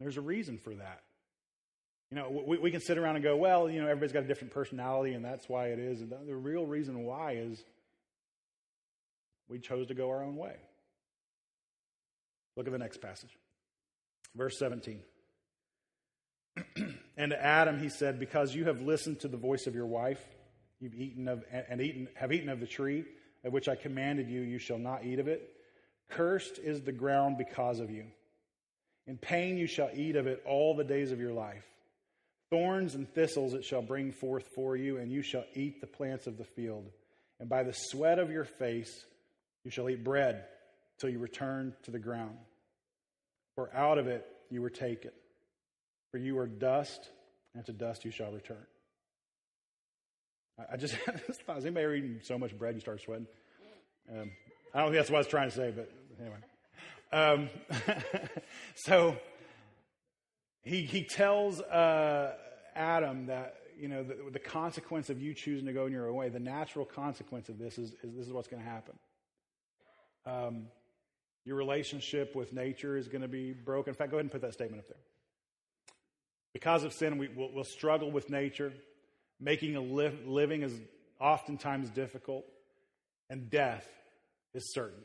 There's 0.00 0.16
a 0.16 0.22
reason 0.22 0.58
for 0.58 0.74
that. 0.74 1.02
You 2.10 2.18
know, 2.18 2.44
we, 2.46 2.58
we 2.58 2.70
can 2.70 2.80
sit 2.80 2.98
around 2.98 3.16
and 3.16 3.24
go, 3.24 3.36
well, 3.36 3.68
you 3.68 3.80
know, 3.80 3.88
everybody's 3.88 4.12
got 4.12 4.22
a 4.22 4.26
different 4.26 4.52
personality 4.52 5.14
and 5.14 5.24
that's 5.24 5.48
why 5.48 5.68
it 5.68 5.78
is. 5.78 6.00
And 6.00 6.10
the 6.10 6.36
real 6.36 6.64
reason 6.64 7.04
why 7.04 7.32
is 7.32 7.62
we 9.48 9.58
chose 9.58 9.88
to 9.88 9.94
go 9.94 10.08
our 10.08 10.22
own 10.22 10.36
way. 10.36 10.54
Look 12.56 12.66
at 12.66 12.72
the 12.72 12.78
next 12.78 13.00
passage. 13.00 13.36
Verse 14.34 14.58
17. 14.58 15.00
and 17.16 17.30
to 17.30 17.44
Adam 17.44 17.78
he 17.80 17.88
said, 17.88 18.18
Because 18.18 18.54
you 18.54 18.64
have 18.64 18.80
listened 18.80 19.20
to 19.20 19.28
the 19.28 19.36
voice 19.36 19.66
of 19.66 19.74
your 19.74 19.86
wife, 19.86 20.24
you've 20.80 20.94
eaten 20.94 21.28
of 21.28 21.44
and 21.50 21.80
eaten 21.80 22.08
have 22.14 22.32
eaten 22.32 22.48
of 22.48 22.60
the 22.60 22.66
tree 22.66 23.04
of 23.44 23.52
which 23.52 23.68
I 23.68 23.76
commanded 23.76 24.28
you, 24.28 24.40
you 24.40 24.58
shall 24.58 24.78
not 24.78 25.04
eat 25.04 25.18
of 25.18 25.28
it. 25.28 25.48
Cursed 26.10 26.58
is 26.58 26.82
the 26.82 26.92
ground 26.92 27.38
because 27.38 27.80
of 27.80 27.90
you. 27.90 28.06
In 29.06 29.18
pain 29.18 29.56
you 29.56 29.66
shall 29.66 29.90
eat 29.94 30.16
of 30.16 30.26
it 30.26 30.42
all 30.46 30.74
the 30.74 30.84
days 30.84 31.12
of 31.12 31.20
your 31.20 31.32
life. 31.32 31.64
Thorns 32.50 32.94
and 32.94 33.12
thistles 33.12 33.54
it 33.54 33.64
shall 33.64 33.82
bring 33.82 34.12
forth 34.12 34.48
for 34.54 34.76
you, 34.76 34.98
and 34.98 35.10
you 35.10 35.22
shall 35.22 35.44
eat 35.54 35.80
the 35.80 35.86
plants 35.86 36.26
of 36.26 36.38
the 36.38 36.44
field. 36.44 36.90
And 37.40 37.48
by 37.48 37.62
the 37.62 37.72
sweat 37.72 38.18
of 38.18 38.30
your 38.30 38.44
face 38.44 39.04
you 39.64 39.70
shall 39.70 39.90
eat 39.90 40.04
bread 40.04 40.44
till 40.98 41.10
you 41.10 41.18
return 41.18 41.74
to 41.82 41.90
the 41.90 41.98
ground. 41.98 42.36
For 43.56 43.74
out 43.74 43.98
of 43.98 44.06
it 44.06 44.24
you 44.50 44.62
were 44.62 44.70
taken. 44.70 45.10
For 46.12 46.18
you 46.18 46.38
are 46.38 46.46
dust, 46.46 47.10
and 47.54 47.66
to 47.66 47.72
dust 47.72 48.04
you 48.04 48.10
shall 48.10 48.30
return. 48.30 48.64
I 50.72 50.76
just, 50.78 50.94
thought, 50.94 51.58
is 51.58 51.64
anybody 51.64 51.98
eating 51.98 52.20
so 52.22 52.38
much 52.38 52.56
bread 52.56 52.74
you 52.74 52.80
start 52.80 53.02
sweating? 53.02 53.26
Um, 54.10 54.30
I 54.72 54.80
don't 54.80 54.88
think 54.88 54.98
that's 54.98 55.10
what 55.10 55.16
I 55.16 55.20
was 55.20 55.26
trying 55.26 55.50
to 55.50 55.56
say, 55.56 55.74
but 55.74 55.90
anyway. 56.20 56.36
Um, 57.12 57.48
so 58.74 59.16
he, 60.66 60.82
he 60.82 61.04
tells 61.04 61.60
uh, 61.60 62.34
Adam 62.74 63.26
that, 63.26 63.54
you 63.78 63.86
know, 63.86 64.02
the, 64.02 64.16
the, 64.32 64.40
consequence 64.40 65.10
of 65.10 65.22
you 65.22 65.32
choosing 65.32 65.64
to 65.66 65.72
go 65.72 65.86
in 65.86 65.92
your 65.92 66.08
own 66.08 66.16
way, 66.16 66.28
the 66.28 66.40
natural 66.40 66.84
consequence 66.84 67.48
of 67.48 67.56
this 67.56 67.78
is, 67.78 67.92
is 68.02 68.16
this 68.16 68.26
is 68.26 68.32
what's 68.32 68.48
going 68.48 68.62
to 68.62 68.68
happen. 68.68 68.94
Um, 70.26 70.66
your 71.44 71.54
relationship 71.54 72.34
with 72.34 72.52
nature 72.52 72.96
is 72.96 73.06
going 73.06 73.22
to 73.22 73.28
be 73.28 73.52
broken. 73.52 73.92
In 73.92 73.94
fact, 73.94 74.10
go 74.10 74.16
ahead 74.16 74.24
and 74.24 74.32
put 74.32 74.40
that 74.40 74.54
statement 74.54 74.80
up 74.80 74.88
there. 74.88 74.98
Because 76.52 76.82
of 76.82 76.92
sin, 76.92 77.16
we, 77.16 77.28
will 77.28 77.52
we'll 77.54 77.62
struggle 77.62 78.10
with 78.10 78.28
nature. 78.28 78.72
Making 79.38 79.76
a 79.76 79.80
li- 79.80 80.18
living 80.26 80.62
is 80.62 80.72
oftentimes 81.20 81.90
difficult. 81.90 82.44
And 83.30 83.48
death 83.50 83.86
is 84.52 84.72
certain. 84.72 85.04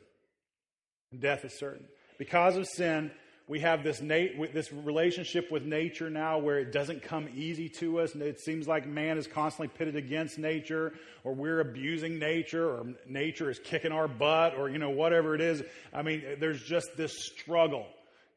And 1.12 1.20
death 1.20 1.44
is 1.44 1.56
certain. 1.56 1.86
Because 2.18 2.56
of 2.56 2.66
sin, 2.66 3.12
we 3.48 3.60
have 3.60 3.82
this, 3.82 4.00
nat- 4.00 4.54
this 4.54 4.72
relationship 4.72 5.50
with 5.50 5.64
nature 5.64 6.08
now 6.08 6.38
where 6.38 6.58
it 6.58 6.72
doesn't 6.72 7.02
come 7.02 7.28
easy 7.34 7.68
to 7.68 8.00
us. 8.00 8.14
And 8.14 8.22
it 8.22 8.40
seems 8.40 8.68
like 8.68 8.86
man 8.86 9.18
is 9.18 9.26
constantly 9.26 9.68
pitted 9.76 9.96
against 9.96 10.38
nature, 10.38 10.92
or 11.24 11.34
we're 11.34 11.60
abusing 11.60 12.18
nature, 12.18 12.68
or 12.68 12.86
nature 13.06 13.50
is 13.50 13.58
kicking 13.58 13.92
our 13.92 14.08
butt, 14.08 14.54
or 14.56 14.70
you 14.70 14.78
know 14.78 14.90
whatever 14.90 15.34
it 15.34 15.40
is. 15.40 15.62
I 15.92 16.02
mean, 16.02 16.22
there's 16.38 16.62
just 16.62 16.96
this 16.96 17.26
struggle. 17.26 17.86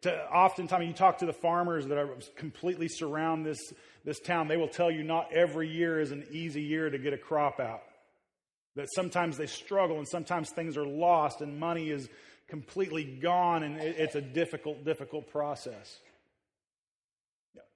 To, 0.01 0.13
oftentimes, 0.31 0.87
you 0.87 0.93
talk 0.93 1.19
to 1.19 1.25
the 1.25 1.33
farmers 1.33 1.87
that 1.87 1.97
are 1.97 2.09
completely 2.35 2.87
surround 2.87 3.45
this 3.45 3.59
this 4.03 4.19
town. 4.19 4.47
They 4.47 4.57
will 4.57 4.67
tell 4.67 4.91
you 4.91 5.03
not 5.03 5.33
every 5.33 5.69
year 5.69 5.99
is 5.99 6.11
an 6.11 6.25
easy 6.31 6.61
year 6.61 6.89
to 6.89 6.97
get 6.97 7.13
a 7.13 7.17
crop 7.17 7.59
out. 7.59 7.81
That 8.75 8.87
sometimes 8.93 9.37
they 9.37 9.47
struggle, 9.47 9.97
and 9.97 10.07
sometimes 10.07 10.49
things 10.49 10.77
are 10.77 10.85
lost, 10.85 11.41
and 11.41 11.59
money 11.59 11.89
is 11.89 12.09
completely 12.47 13.03
gone, 13.03 13.63
and 13.63 13.77
it's 13.79 14.15
a 14.15 14.21
difficult, 14.21 14.85
difficult 14.85 15.31
process. 15.31 15.97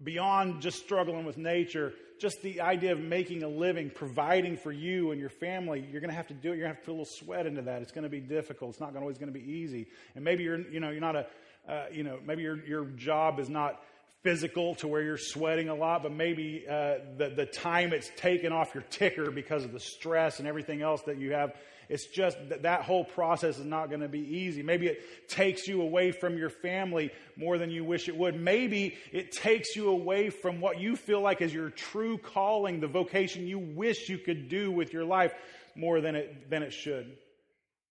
Beyond 0.01 0.61
just 0.61 0.79
struggling 0.79 1.25
with 1.25 1.37
nature, 1.37 1.93
just 2.19 2.41
the 2.41 2.61
idea 2.61 2.91
of 2.91 2.99
making 2.99 3.43
a 3.43 3.47
living, 3.47 3.89
providing 3.89 4.57
for 4.57 4.71
you 4.71 5.11
and 5.11 5.19
your 5.19 5.29
family, 5.29 5.85
you're 5.91 6.01
going 6.01 6.09
to 6.09 6.15
have 6.15 6.27
to 6.27 6.33
do 6.33 6.51
it. 6.51 6.57
You're 6.57 6.67
going 6.67 6.71
to 6.71 6.75
have 6.75 6.79
to 6.79 6.85
put 6.85 6.91
a 6.91 6.97
little 6.99 7.05
sweat 7.05 7.45
into 7.45 7.61
that. 7.63 7.81
It's 7.81 7.91
going 7.91 8.03
to 8.03 8.09
be 8.09 8.19
difficult. 8.19 8.71
It's 8.71 8.79
not 8.79 8.95
always 8.95 9.17
going 9.17 9.31
to 9.33 9.37
be 9.37 9.45
easy. 9.45 9.87
And 10.15 10.23
maybe 10.23 10.43
you're, 10.43 10.59
you 10.69 10.79
know, 10.79 10.89
you're 10.89 11.01
not 11.01 11.15
a, 11.15 11.27
uh, 11.67 11.85
you 11.91 12.03
know, 12.03 12.19
maybe 12.25 12.43
your 12.43 12.63
your 12.65 12.85
job 12.85 13.39
is 13.39 13.49
not 13.49 13.81
physical 14.21 14.75
to 14.75 14.87
where 14.87 15.01
you're 15.01 15.17
sweating 15.17 15.69
a 15.69 15.75
lot, 15.75 16.03
but 16.03 16.11
maybe 16.11 16.65
uh, 16.69 16.95
the 17.17 17.31
the 17.35 17.45
time 17.45 17.93
it's 17.93 18.11
taken 18.17 18.51
off 18.51 18.73
your 18.73 18.83
ticker 18.89 19.31
because 19.31 19.63
of 19.63 19.71
the 19.71 19.79
stress 19.79 20.39
and 20.39 20.47
everything 20.47 20.81
else 20.81 21.01
that 21.03 21.17
you 21.17 21.33
have 21.33 21.53
it's 21.89 22.05
just 22.05 22.37
that 22.49 22.61
that 22.63 22.83
whole 22.83 23.03
process 23.03 23.57
is 23.57 23.65
not 23.65 23.89
going 23.89 24.01
to 24.01 24.07
be 24.07 24.19
easy. 24.19 24.61
Maybe 24.61 24.87
it 24.87 25.27
takes 25.27 25.67
you 25.67 25.81
away 25.81 26.11
from 26.11 26.37
your 26.37 26.49
family 26.49 27.11
more 27.35 27.57
than 27.57 27.71
you 27.71 27.83
wish 27.83 28.07
it 28.07 28.15
would. 28.15 28.39
Maybe 28.39 28.95
it 29.11 29.31
takes 29.31 29.75
you 29.75 29.89
away 29.89 30.29
from 30.29 30.61
what 30.61 30.79
you 30.79 30.95
feel 30.95 31.21
like 31.21 31.41
is 31.41 31.51
your 31.51 31.71
true 31.71 32.19
calling, 32.19 32.79
the 32.79 32.87
vocation 32.87 33.47
you 33.47 33.57
wish 33.57 34.07
you 34.07 34.19
could 34.19 34.49
do 34.49 34.71
with 34.71 34.93
your 34.93 35.03
life 35.03 35.33
more 35.75 35.99
than 35.99 36.15
it, 36.15 36.49
than 36.49 36.61
it 36.61 36.73
should. 36.73 37.17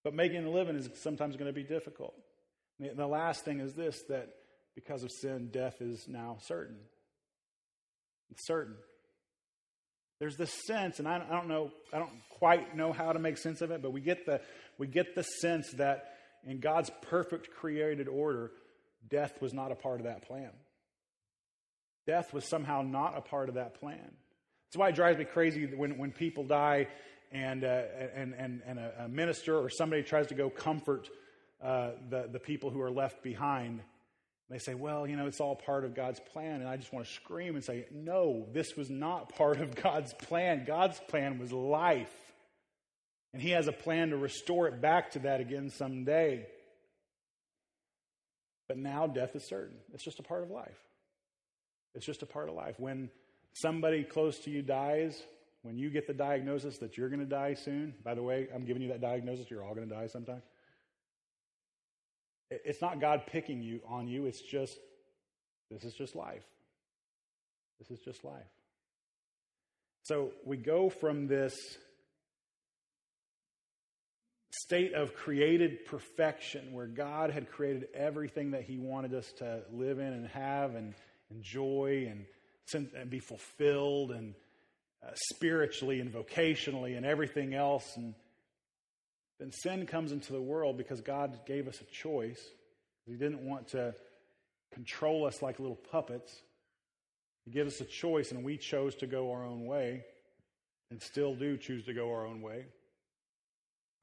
But 0.05 0.15
making 0.15 0.45
a 0.45 0.51
living 0.51 0.77
is 0.77 0.89
sometimes 0.95 1.37
going 1.37 1.49
to 1.49 1.53
be 1.53 1.65
difficult. 1.65 2.15
And 2.81 2.97
the 2.97 3.07
last 3.07 3.45
thing 3.45 3.59
is 3.59 3.75
this 3.75 4.03
that 4.09 4.29
because 4.77 5.03
of 5.03 5.11
sin, 5.11 5.51
death 5.53 5.81
is 5.81 6.07
now 6.07 6.37
certain. 6.43 6.77
It's 8.31 8.47
certain. 8.47 8.77
There's 10.19 10.37
this 10.37 10.53
sense, 10.67 10.99
and 10.99 11.07
I, 11.07 11.23
I 11.29 11.33
don't 11.33 11.49
know, 11.49 11.71
I 11.93 11.99
don't 11.99 12.11
quite 12.31 12.77
know 12.77 12.93
how 12.93 13.13
to 13.13 13.19
make 13.19 13.39
sense 13.39 13.61
of 13.61 13.71
it, 13.71 13.83
but 13.83 13.93
we 13.93 14.01
get 14.01 14.27
the 14.27 14.41
we 14.79 14.87
get 14.87 15.15
the 15.15 15.23
sense 15.23 15.71
that 15.73 16.15
in 16.45 16.61
God's 16.61 16.91
perfect 17.03 17.51
created 17.51 18.09
order, 18.09 18.53
death 19.09 19.41
was 19.41 19.53
not 19.53 19.73
a 19.73 19.75
part 19.75 20.01
of 20.01 20.07
that 20.07 20.27
plan. 20.27 20.51
Death 22.07 22.33
was 22.33 22.49
somehow 22.49 22.83
not 22.83 23.17
a 23.17 23.21
part 23.21 23.49
of 23.49 23.57
that 23.57 23.79
plan. 23.81 23.99
That's 24.01 24.77
why 24.77 24.89
it 24.89 24.95
drives 24.95 25.19
me 25.19 25.25
crazy 25.25 25.67
when, 25.67 25.99
when 25.99 26.13
people 26.13 26.45
die 26.45 26.89
and, 27.33 27.65
uh, 27.65 27.83
and, 28.15 28.35
and, 28.35 28.63
and 28.67 28.79
a, 28.79 29.05
a, 29.05 29.09
minister 29.09 29.59
or 29.59 29.69
somebody 29.69 30.03
tries 30.03 30.29
to 30.29 30.35
go 30.35 30.49
comfort 30.49 31.09
uh, 31.63 31.91
the, 32.09 32.29
the 32.33 32.39
people 32.39 32.71
who 32.71 32.81
are 32.81 32.91
left 32.91 33.23
behind 33.23 33.83
they 34.51 34.59
say, 34.59 34.75
well, 34.75 35.07
you 35.07 35.17
know, 35.17 35.27
it's 35.27 35.41
all 35.41 35.55
part 35.55 35.85
of 35.85 35.95
God's 35.95 36.21
plan. 36.33 36.61
And 36.61 36.69
I 36.69 36.77
just 36.77 36.93
want 36.93 37.07
to 37.07 37.13
scream 37.13 37.55
and 37.55 37.63
say, 37.63 37.87
no, 37.93 38.47
this 38.53 38.77
was 38.77 38.89
not 38.89 39.35
part 39.37 39.61
of 39.61 39.75
God's 39.75 40.15
plan. 40.15 40.65
God's 40.67 40.99
plan 41.09 41.39
was 41.39 41.53
life. 41.53 42.13
And 43.35 43.43
He 43.43 43.51
has 43.51 43.69
a 43.69 43.73
plan 43.73 44.11
to 44.11 44.17
restore 44.17 44.69
it 44.69 44.81
back 44.81 45.13
to 45.13 45.19
that 45.21 45.41
again 45.41 45.71
someday. 45.71 46.47
But 48.69 48.79
now 48.79 49.07
death 49.07 49.37
is 49.37 49.45
certain. 49.45 49.77
It's 49.93 50.05
just 50.05 50.19
a 50.19 50.23
part 50.23 50.43
of 50.43 50.51
life. 50.51 50.79
It's 51.95 52.07
just 52.07 52.23
a 52.23 52.27
part 52.27 52.49
of 52.49 52.55
life. 52.55 52.79
When 52.79 53.11
somebody 53.53 54.03
close 54.05 54.39
to 54.41 54.51
you 54.51 54.63
dies, 54.63 55.21
when 55.63 55.79
you 55.79 55.91
get 55.91 56.07
the 56.07 56.15
diagnosis 56.15 56.79
that 56.79 56.97
you're 56.97 57.09
going 57.09 57.21
to 57.21 57.27
die 57.27 57.55
soon, 57.55 57.95
by 58.05 58.15
the 58.15 58.23
way, 58.23 58.49
I'm 58.55 58.65
giving 58.65 58.83
you 58.83 58.89
that 58.89 59.01
diagnosis, 59.01 59.51
you're 59.51 59.65
all 59.65 59.75
going 59.75 59.89
to 59.89 59.95
die 59.95 60.07
sometime. 60.07 60.43
It's 62.51 62.81
not 62.81 63.01
God 63.01 63.23
picking 63.27 63.63
you 63.63 63.81
on 63.89 64.09
you. 64.09 64.27
It's 64.27 64.41
just, 64.41 64.79
this 65.71 65.85
is 65.85 65.95
just 65.95 66.17
life. 66.17 66.45
This 67.79 67.91
is 67.91 68.05
just 68.05 68.25
life. 68.25 68.51
So 70.05 70.31
we 70.45 70.57
go 70.57 70.89
from 70.89 71.27
this 71.27 71.55
state 74.51 74.95
of 74.95 75.15
created 75.15 75.85
perfection 75.85 76.73
where 76.73 76.87
God 76.87 77.31
had 77.31 77.51
created 77.51 77.89
everything 77.95 78.53
that 78.53 78.63
He 78.63 78.79
wanted 78.79 79.15
us 79.15 79.31
to 79.39 79.63
live 79.73 79.99
in 79.99 80.13
and 80.13 80.27
have 80.29 80.75
and 80.75 80.95
enjoy 81.31 82.11
and, 82.11 82.89
and 82.97 83.11
be 83.11 83.19
fulfilled 83.19 84.11
and 84.11 84.35
uh, 85.07 85.11
spiritually 85.35 86.01
and 86.01 86.13
vocationally 86.13 86.97
and 86.97 87.07
everything 87.07 87.55
else. 87.55 87.97
And 87.97 88.15
then 89.39 89.53
sin 89.53 89.87
comes 89.87 90.13
into 90.13 90.33
the 90.33 90.41
world 90.41 90.77
because 90.77 91.01
God 91.01 91.41
gave 91.47 91.69
us 91.69 91.81
a 91.81 91.85
choice. 91.85 92.41
He 93.07 93.15
didn't 93.15 93.47
want 93.47 93.69
to 93.69 93.95
control 94.73 95.25
us 95.25 95.43
like 95.43 95.61
little 95.61 95.79
puppets. 95.91 96.33
He 97.45 97.53
gave 97.53 97.67
us 97.67 97.81
a 97.81 97.85
choice, 97.85 98.33
and 98.33 98.45
we 98.45 98.57
chose 98.59 98.95
to 98.97 99.07
go 99.07 99.33
our 99.33 99.45
own 99.45 99.65
way. 99.65 100.05
and 100.91 101.03
still 101.03 101.35
do 101.35 101.57
choose 101.57 101.85
to 101.85 101.93
go 101.93 102.11
our 102.11 102.27
own 102.27 102.41
way. 102.41 102.65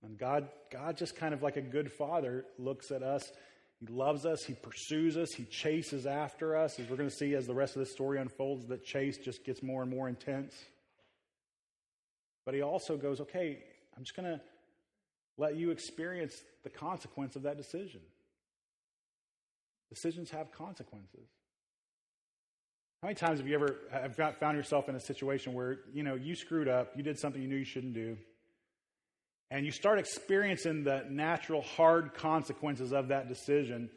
And 0.04 0.18
God, 0.18 0.50
God 0.72 0.98
just 0.98 1.16
kind 1.16 1.34
of 1.34 1.42
like 1.42 1.58
a 1.58 1.62
good 1.62 1.92
father 1.92 2.46
looks 2.60 2.92
at 2.92 3.02
us. 3.02 3.32
He 3.80 3.88
loves 3.88 4.26
us. 4.26 4.44
He 4.44 4.54
pursues 4.54 5.18
us. 5.18 5.34
He 5.34 5.46
chases 5.46 6.06
after 6.06 6.56
us. 6.56 6.80
As 6.80 6.88
we're 6.88 6.96
going 6.96 7.10
to 7.10 7.16
see 7.16 7.34
as 7.34 7.48
the 7.48 7.56
rest 7.56 7.76
of 7.76 7.80
this 7.80 7.92
story 7.92 8.20
unfolds, 8.20 8.68
that 8.68 8.86
chase 8.86 9.18
just 9.18 9.44
gets 9.44 9.64
more 9.64 9.82
and 9.82 9.90
more 9.90 10.08
intense. 10.08 10.54
But 12.46 12.54
he 12.54 12.62
also 12.62 12.98
goes, 12.98 13.20
okay, 13.22 13.64
I'm 13.98 14.04
just 14.04 14.16
going 14.16 14.32
to 14.32 14.42
let 15.38 15.56
you 15.56 15.72
experience 15.72 16.34
the 16.64 16.70
consequence 16.70 17.36
of 17.36 17.44
that 17.44 17.58
decision. 17.58 18.02
Decisions 19.90 20.30
have 20.32 20.52
consequences. 20.52 21.28
How 23.02 23.08
many 23.08 23.16
times 23.16 23.40
have 23.40 23.48
you 23.48 23.56
ever 23.56 23.78
have 23.92 24.38
found 24.38 24.58
yourself 24.58 24.90
in 24.90 24.96
a 24.96 25.00
situation 25.00 25.54
where, 25.54 25.78
you 25.94 26.02
know, 26.02 26.16
you 26.16 26.36
screwed 26.36 26.68
up, 26.68 26.94
you 26.96 27.04
did 27.04 27.20
something 27.20 27.42
you 27.42 27.48
knew 27.48 27.58
you 27.58 27.66
shouldn't 27.66 27.94
do, 27.94 28.18
and 29.52 29.66
you 29.66 29.72
start 29.72 30.00
experiencing 30.00 30.84
the 30.84 31.06
natural 31.10 31.62
hard 31.62 32.16
consequences 32.16 32.94
of 32.94 33.10
that 33.10 33.28
decision. 33.28 33.90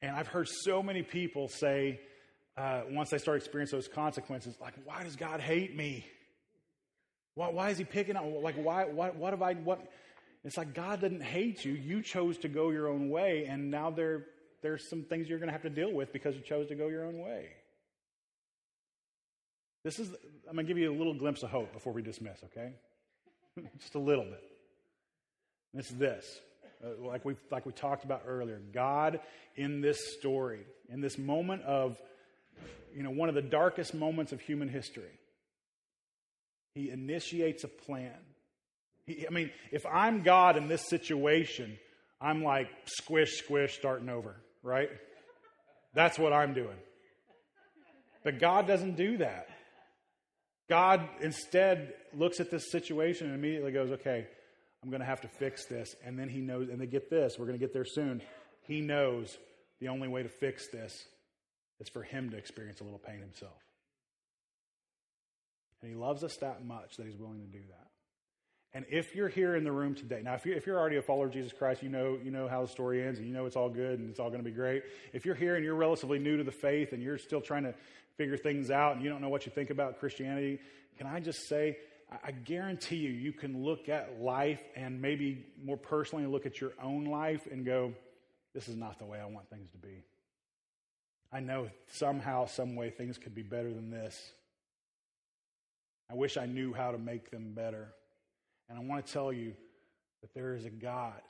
And 0.00 0.16
I've 0.16 0.28
heard 0.28 0.48
so 0.48 0.82
many 0.82 1.02
people 1.02 1.48
say, 1.48 2.00
uh, 2.56 2.82
once 2.88 3.10
they 3.10 3.18
start 3.18 3.36
experiencing 3.36 3.78
those 3.78 3.88
consequences, 3.88 4.56
like, 4.60 4.74
why 4.84 5.02
does 5.02 5.16
God 5.16 5.40
hate 5.40 5.76
me? 5.76 6.06
Why, 7.34 7.50
why 7.50 7.70
is 7.70 7.76
he 7.76 7.84
picking 7.84 8.16
on? 8.16 8.42
Like, 8.42 8.56
why, 8.56 8.84
what, 8.84 9.16
what 9.16 9.32
have 9.32 9.42
I, 9.42 9.52
what? 9.54 9.86
It's 10.46 10.56
like 10.56 10.74
God 10.74 11.00
didn't 11.00 11.22
hate 11.22 11.64
you. 11.64 11.72
You 11.72 12.02
chose 12.02 12.38
to 12.38 12.48
go 12.48 12.70
your 12.70 12.88
own 12.88 13.10
way, 13.10 13.46
and 13.46 13.68
now 13.68 13.90
there, 13.90 14.26
there's 14.62 14.88
some 14.88 15.02
things 15.02 15.28
you're 15.28 15.40
going 15.40 15.48
to 15.48 15.52
have 15.52 15.62
to 15.62 15.70
deal 15.70 15.92
with 15.92 16.12
because 16.12 16.36
you 16.36 16.40
chose 16.40 16.68
to 16.68 16.76
go 16.76 16.86
your 16.86 17.04
own 17.04 17.18
way. 17.18 17.48
This 19.82 19.98
is, 19.98 20.08
I'm 20.48 20.54
going 20.54 20.64
to 20.66 20.70
give 20.70 20.78
you 20.78 20.92
a 20.92 20.96
little 20.96 21.14
glimpse 21.14 21.42
of 21.42 21.50
hope 21.50 21.72
before 21.72 21.92
we 21.92 22.00
dismiss, 22.00 22.38
okay? 22.44 22.74
Just 23.80 23.96
a 23.96 23.98
little 23.98 24.24
bit. 24.24 24.40
And 25.72 25.80
it's 25.80 25.90
this. 25.90 26.40
Uh, 26.84 27.04
like, 27.04 27.24
we 27.24 27.34
like 27.50 27.66
we 27.66 27.72
talked 27.72 28.04
about 28.04 28.22
earlier, 28.24 28.60
God 28.72 29.18
in 29.56 29.80
this 29.80 30.14
story, 30.14 30.60
in 30.88 31.00
this 31.00 31.18
moment 31.18 31.62
of, 31.62 32.00
you 32.94 33.02
know, 33.02 33.10
one 33.10 33.28
of 33.28 33.34
the 33.34 33.42
darkest 33.42 33.94
moments 33.94 34.30
of 34.30 34.40
human 34.40 34.68
history, 34.68 35.18
He 36.74 36.90
initiates 36.90 37.64
a 37.64 37.68
plan. 37.68 38.14
He, 39.06 39.26
I 39.26 39.30
mean, 39.30 39.50
if 39.70 39.86
I'm 39.86 40.22
God 40.22 40.56
in 40.56 40.68
this 40.68 40.88
situation, 40.88 41.78
I'm 42.20 42.42
like 42.42 42.68
squish, 42.86 43.38
squish, 43.38 43.76
starting 43.76 44.08
over, 44.08 44.36
right? 44.62 44.90
That's 45.94 46.18
what 46.18 46.32
I'm 46.32 46.54
doing. 46.54 46.76
But 48.24 48.38
God 48.40 48.66
doesn't 48.66 48.96
do 48.96 49.18
that. 49.18 49.48
God 50.68 51.08
instead 51.22 51.94
looks 52.12 52.40
at 52.40 52.50
this 52.50 52.70
situation 52.72 53.28
and 53.28 53.36
immediately 53.36 53.70
goes, 53.70 53.92
okay, 53.92 54.26
I'm 54.82 54.90
going 54.90 55.00
to 55.00 55.06
have 55.06 55.20
to 55.20 55.28
fix 55.28 55.66
this. 55.66 55.94
And 56.04 56.18
then 56.18 56.28
he 56.28 56.40
knows, 56.40 56.68
and 56.68 56.80
they 56.80 56.86
get 56.86 57.08
this, 57.08 57.36
we're 57.38 57.46
going 57.46 57.58
to 57.58 57.64
get 57.64 57.72
there 57.72 57.84
soon. 57.84 58.20
He 58.62 58.80
knows 58.80 59.38
the 59.80 59.88
only 59.88 60.08
way 60.08 60.24
to 60.24 60.28
fix 60.28 60.68
this 60.72 60.92
is 61.78 61.88
for 61.88 62.02
him 62.02 62.30
to 62.30 62.36
experience 62.36 62.80
a 62.80 62.84
little 62.84 62.98
pain 62.98 63.20
himself. 63.20 63.62
And 65.82 65.90
he 65.90 65.96
loves 65.96 66.24
us 66.24 66.36
that 66.38 66.64
much 66.64 66.96
that 66.96 67.06
he's 67.06 67.16
willing 67.16 67.40
to 67.40 67.46
do 67.46 67.62
that. 67.68 67.86
And 68.76 68.84
if 68.90 69.14
you're 69.14 69.30
here 69.30 69.56
in 69.56 69.64
the 69.64 69.72
room 69.72 69.94
today, 69.94 70.20
now 70.22 70.34
if 70.34 70.44
you're, 70.44 70.54
if 70.54 70.66
you're 70.66 70.78
already 70.78 70.96
a 70.96 71.02
follower 71.02 71.28
of 71.28 71.32
Jesus 71.32 71.50
Christ, 71.50 71.82
you 71.82 71.88
know, 71.88 72.18
you 72.22 72.30
know 72.30 72.46
how 72.46 72.60
the 72.60 72.68
story 72.68 73.02
ends 73.02 73.18
and 73.18 73.26
you 73.26 73.32
know 73.32 73.46
it's 73.46 73.56
all 73.56 73.70
good 73.70 73.98
and 73.98 74.10
it's 74.10 74.20
all 74.20 74.28
going 74.28 74.44
to 74.44 74.44
be 74.44 74.54
great. 74.54 74.82
If 75.14 75.24
you're 75.24 75.34
here 75.34 75.56
and 75.56 75.64
you're 75.64 75.74
relatively 75.74 76.18
new 76.18 76.36
to 76.36 76.44
the 76.44 76.52
faith 76.52 76.92
and 76.92 77.02
you're 77.02 77.16
still 77.16 77.40
trying 77.40 77.62
to 77.62 77.74
figure 78.18 78.36
things 78.36 78.70
out 78.70 78.94
and 78.94 79.02
you 79.02 79.08
don't 79.08 79.22
know 79.22 79.30
what 79.30 79.46
you 79.46 79.52
think 79.52 79.70
about 79.70 79.98
Christianity, 79.98 80.58
can 80.98 81.06
I 81.06 81.20
just 81.20 81.48
say, 81.48 81.78
I 82.22 82.32
guarantee 82.32 82.96
you, 82.96 83.08
you 83.08 83.32
can 83.32 83.64
look 83.64 83.88
at 83.88 84.20
life 84.20 84.60
and 84.76 85.00
maybe 85.00 85.46
more 85.64 85.78
personally 85.78 86.26
look 86.26 86.44
at 86.44 86.60
your 86.60 86.72
own 86.82 87.06
life 87.06 87.48
and 87.50 87.64
go, 87.64 87.94
this 88.52 88.68
is 88.68 88.76
not 88.76 88.98
the 88.98 89.06
way 89.06 89.18
I 89.18 89.24
want 89.24 89.48
things 89.48 89.70
to 89.70 89.78
be. 89.78 90.04
I 91.32 91.40
know 91.40 91.70
somehow, 91.92 92.44
some 92.44 92.76
way 92.76 92.90
things 92.90 93.16
could 93.16 93.34
be 93.34 93.42
better 93.42 93.72
than 93.72 93.90
this. 93.90 94.32
I 96.10 96.14
wish 96.14 96.36
I 96.36 96.44
knew 96.44 96.74
how 96.74 96.90
to 96.90 96.98
make 96.98 97.30
them 97.30 97.54
better. 97.54 97.94
And 98.68 98.78
I 98.78 98.82
want 98.82 99.06
to 99.06 99.12
tell 99.12 99.32
you 99.32 99.54
that 100.22 100.34
there 100.34 100.54
is 100.54 100.64
a 100.64 100.70
God 100.70 101.20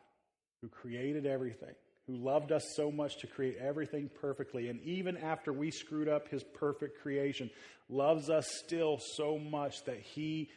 who 0.63 0.69
created 0.69 1.27
everything, 1.27 1.75
who 2.07 2.17
loved 2.17 2.53
us 2.53 2.65
so 2.75 2.91
much 2.91 3.19
to 3.19 3.27
create 3.27 3.57
everything 3.59 4.11
perfectly. 4.21 4.69
And 4.69 4.81
even 4.83 5.17
after 5.17 5.53
we 5.53 5.71
screwed 5.71 6.09
up 6.09 6.29
his 6.29 6.43
perfect 6.43 7.03
creation, 7.03 7.51
loves 7.89 8.31
us 8.31 8.49
still 8.65 8.99
so 8.99 9.39
much 9.39 9.85
that 9.85 10.01
he 10.01 10.49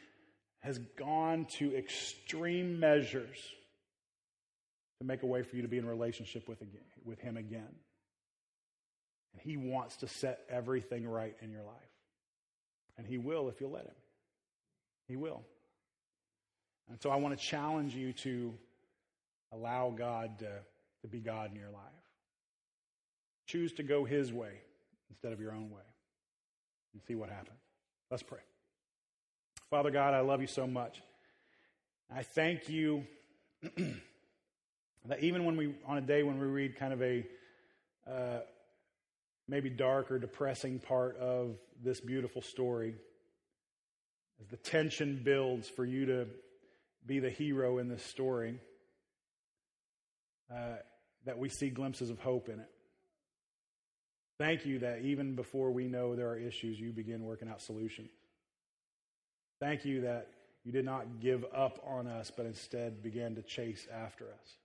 has 0.62 0.78
gone 0.98 1.48
to 1.58 1.76
extreme 1.76 2.80
measures 2.80 3.38
to 5.00 5.06
make 5.06 5.24
a 5.24 5.26
way 5.26 5.42
for 5.42 5.56
you 5.56 5.62
to 5.62 5.68
be 5.68 5.78
in 5.78 5.86
relationship 5.86 6.48
with, 6.48 6.62
again, 6.62 6.82
with 7.06 7.20
Him 7.20 7.38
again. 7.38 7.74
And 9.34 9.42
He 9.42 9.58
wants 9.58 9.98
to 9.98 10.08
set 10.08 10.40
everything 10.50 11.08
right 11.08 11.36
in 11.42 11.52
your 11.52 11.64
life. 11.64 11.76
And 12.98 13.08
He 13.08 13.18
will 13.18 13.50
if 13.50 13.62
you'll 13.62 13.72
let 13.72 13.86
Him. 13.86 13.96
He 15.08 15.16
will. 15.16 15.44
And 16.90 17.00
so 17.02 17.10
I 17.10 17.18
want 17.18 17.38
to 17.38 17.44
challenge 17.44 17.96
you 17.96 18.14
to 18.14 18.54
allow 19.52 19.94
God 19.96 20.40
to, 20.40 20.52
to 21.02 21.08
be 21.08 21.20
God 21.20 21.52
in 21.52 21.56
your 21.56 21.70
life. 21.70 21.84
Choose 23.46 23.74
to 23.74 23.84
go 23.84 24.06
His 24.06 24.34
way 24.34 24.54
instead 25.10 25.32
of 25.32 25.40
your 25.40 25.52
own 25.52 25.70
way 25.70 25.82
and 26.94 27.02
see 27.08 27.16
what 27.16 27.30
happens. 27.30 27.60
Let's 28.10 28.24
pray. 28.24 28.40
Father 29.70 29.92
God, 29.92 30.14
I 30.14 30.22
love 30.22 30.42
you 30.42 30.48
so 30.48 30.66
much. 30.66 31.02
I 32.14 32.24
thank 32.24 32.70
you 32.70 33.06
that 35.06 35.20
even 35.22 35.46
when 35.46 35.58
we, 35.58 35.76
on 35.86 35.98
a 35.98 36.02
day 36.02 36.24
when 36.24 36.40
we 36.40 36.48
read 36.48 36.76
kind 36.76 36.94
of 36.94 37.02
a 37.04 37.26
uh, 38.10 38.40
maybe 39.48 39.70
dark 39.70 40.10
or 40.10 40.18
depressing 40.18 40.80
part 40.80 41.18
of 41.18 41.56
this 41.84 42.00
beautiful 42.00 42.42
story, 42.42 42.96
as 44.42 44.48
the 44.48 44.58
tension 44.58 45.22
builds 45.24 45.70
for 45.70 45.86
you 45.86 46.06
to 46.08 46.28
be 47.06 47.20
the 47.20 47.30
hero 47.30 47.78
in 47.78 47.88
this 47.88 48.04
story, 48.04 48.60
uh, 50.54 50.78
that 51.26 51.38
we 51.38 51.50
see 51.50 51.70
glimpses 51.70 52.10
of 52.10 52.20
hope 52.20 52.50
in 52.50 52.60
it. 52.60 52.70
Thank 54.38 54.66
you 54.66 54.80
that 54.80 55.02
even 55.02 55.36
before 55.36 55.72
we 55.72 55.88
know 55.88 56.16
there 56.16 56.30
are 56.30 56.38
issues, 56.38 56.80
you 56.80 56.92
begin 56.92 57.24
working 57.24 57.50
out 57.50 57.62
solutions. 57.62 58.10
Thank 59.60 59.84
you 59.84 60.02
that 60.02 60.30
you 60.64 60.72
did 60.72 60.86
not 60.86 61.20
give 61.20 61.46
up 61.54 61.84
on 61.86 62.08
us, 62.08 62.32
but 62.36 62.46
instead 62.46 63.04
began 63.04 63.36
to 63.36 63.42
chase 63.42 63.88
after 63.94 64.26
us. 64.26 64.56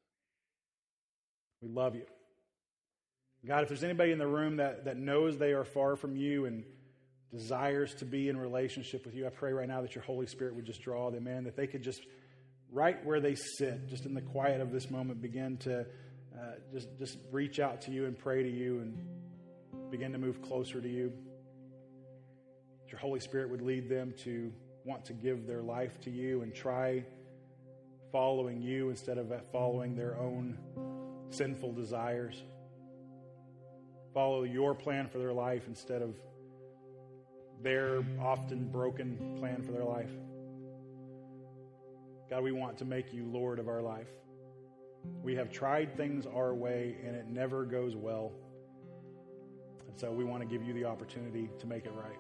We 1.60 1.68
love 1.68 1.96
you. 1.96 2.04
God, 3.46 3.62
if 3.62 3.68
there's 3.68 3.84
anybody 3.84 4.12
in 4.12 4.18
the 4.18 4.26
room 4.26 4.56
that, 4.56 4.84
that 4.86 4.96
knows 4.96 5.36
they 5.36 5.52
are 5.52 5.64
far 5.64 5.96
from 5.96 6.16
you 6.16 6.46
and 6.46 6.64
desires 7.30 7.94
to 7.96 8.04
be 8.04 8.28
in 8.28 8.36
relationship 8.36 9.04
with 9.04 9.14
you, 9.14 9.26
I 9.26 9.30
pray 9.30 9.52
right 9.52 9.68
now 9.68 9.82
that 9.82 9.94
your 9.94 10.04
Holy 10.04 10.26
Spirit 10.26 10.54
would 10.54 10.64
just 10.64 10.82
draw 10.82 11.10
them 11.10 11.26
in, 11.26 11.44
that 11.44 11.56
they 11.56 11.66
could 11.66 11.82
just, 11.82 12.02
right 12.70 13.04
where 13.04 13.20
they 13.20 13.34
sit, 13.34 13.88
just 13.88 14.06
in 14.06 14.14
the 14.14 14.20
quiet 14.20 14.60
of 14.60 14.72
this 14.72 14.90
moment, 14.90 15.22
begin 15.22 15.56
to 15.58 15.80
uh, 15.80 16.54
just, 16.72 16.88
just 16.98 17.18
reach 17.30 17.60
out 17.60 17.82
to 17.82 17.90
you 17.90 18.06
and 18.06 18.18
pray 18.18 18.42
to 18.42 18.50
you 18.50 18.80
and 18.80 19.90
begin 19.90 20.12
to 20.12 20.18
move 20.18 20.42
closer 20.42 20.80
to 20.80 20.88
you. 20.88 21.12
That 22.82 22.92
your 22.92 23.00
Holy 23.00 23.20
Spirit 23.20 23.50
would 23.50 23.62
lead 23.62 23.88
them 23.88 24.14
to 24.24 24.52
want 24.84 25.04
to 25.06 25.12
give 25.12 25.46
their 25.46 25.62
life 25.62 26.00
to 26.02 26.10
you 26.10 26.42
and 26.42 26.54
try 26.54 27.04
following 28.12 28.60
you 28.60 28.90
instead 28.90 29.18
of 29.18 29.32
following 29.50 29.96
their 29.96 30.16
own 30.18 30.58
sinful 31.30 31.72
desires. 31.72 32.42
Follow 34.12 34.44
your 34.44 34.74
plan 34.74 35.08
for 35.08 35.18
their 35.18 35.32
life 35.32 35.64
instead 35.66 36.02
of 36.02 36.14
their 37.62 38.04
often 38.20 38.68
broken 38.68 39.36
plan 39.38 39.62
for 39.62 39.72
their 39.72 39.84
life. 39.84 40.10
God, 42.30 42.42
we 42.42 42.52
want 42.52 42.78
to 42.78 42.84
make 42.84 43.12
you 43.12 43.24
Lord 43.24 43.58
of 43.58 43.68
our 43.68 43.82
life. 43.82 44.08
We 45.22 45.34
have 45.36 45.50
tried 45.50 45.96
things 45.96 46.26
our 46.26 46.54
way 46.54 46.96
and 47.06 47.14
it 47.14 47.26
never 47.28 47.64
goes 47.64 47.94
well. 47.94 48.32
And 49.88 49.98
so 49.98 50.10
we 50.10 50.24
want 50.24 50.42
to 50.42 50.48
give 50.48 50.66
you 50.66 50.72
the 50.72 50.84
opportunity 50.84 51.50
to 51.58 51.66
make 51.66 51.84
it 51.84 51.92
right. 51.94 52.18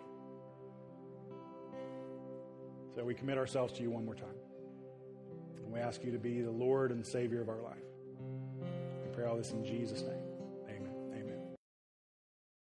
So 2.94 3.04
we 3.04 3.14
commit 3.14 3.38
ourselves 3.38 3.72
to 3.74 3.82
you 3.82 3.90
one 3.90 4.04
more 4.04 4.14
time. 4.14 4.28
And 5.64 5.72
we 5.72 5.80
ask 5.80 6.04
you 6.04 6.12
to 6.12 6.18
be 6.18 6.42
the 6.42 6.50
Lord 6.50 6.92
and 6.92 7.04
Savior 7.04 7.40
of 7.40 7.48
our 7.48 7.60
life. 7.60 7.82
We 9.02 9.10
pray 9.12 9.26
all 9.26 9.36
this 9.36 9.50
in 9.50 9.64
Jesus' 9.64 10.02
name. 10.02 10.23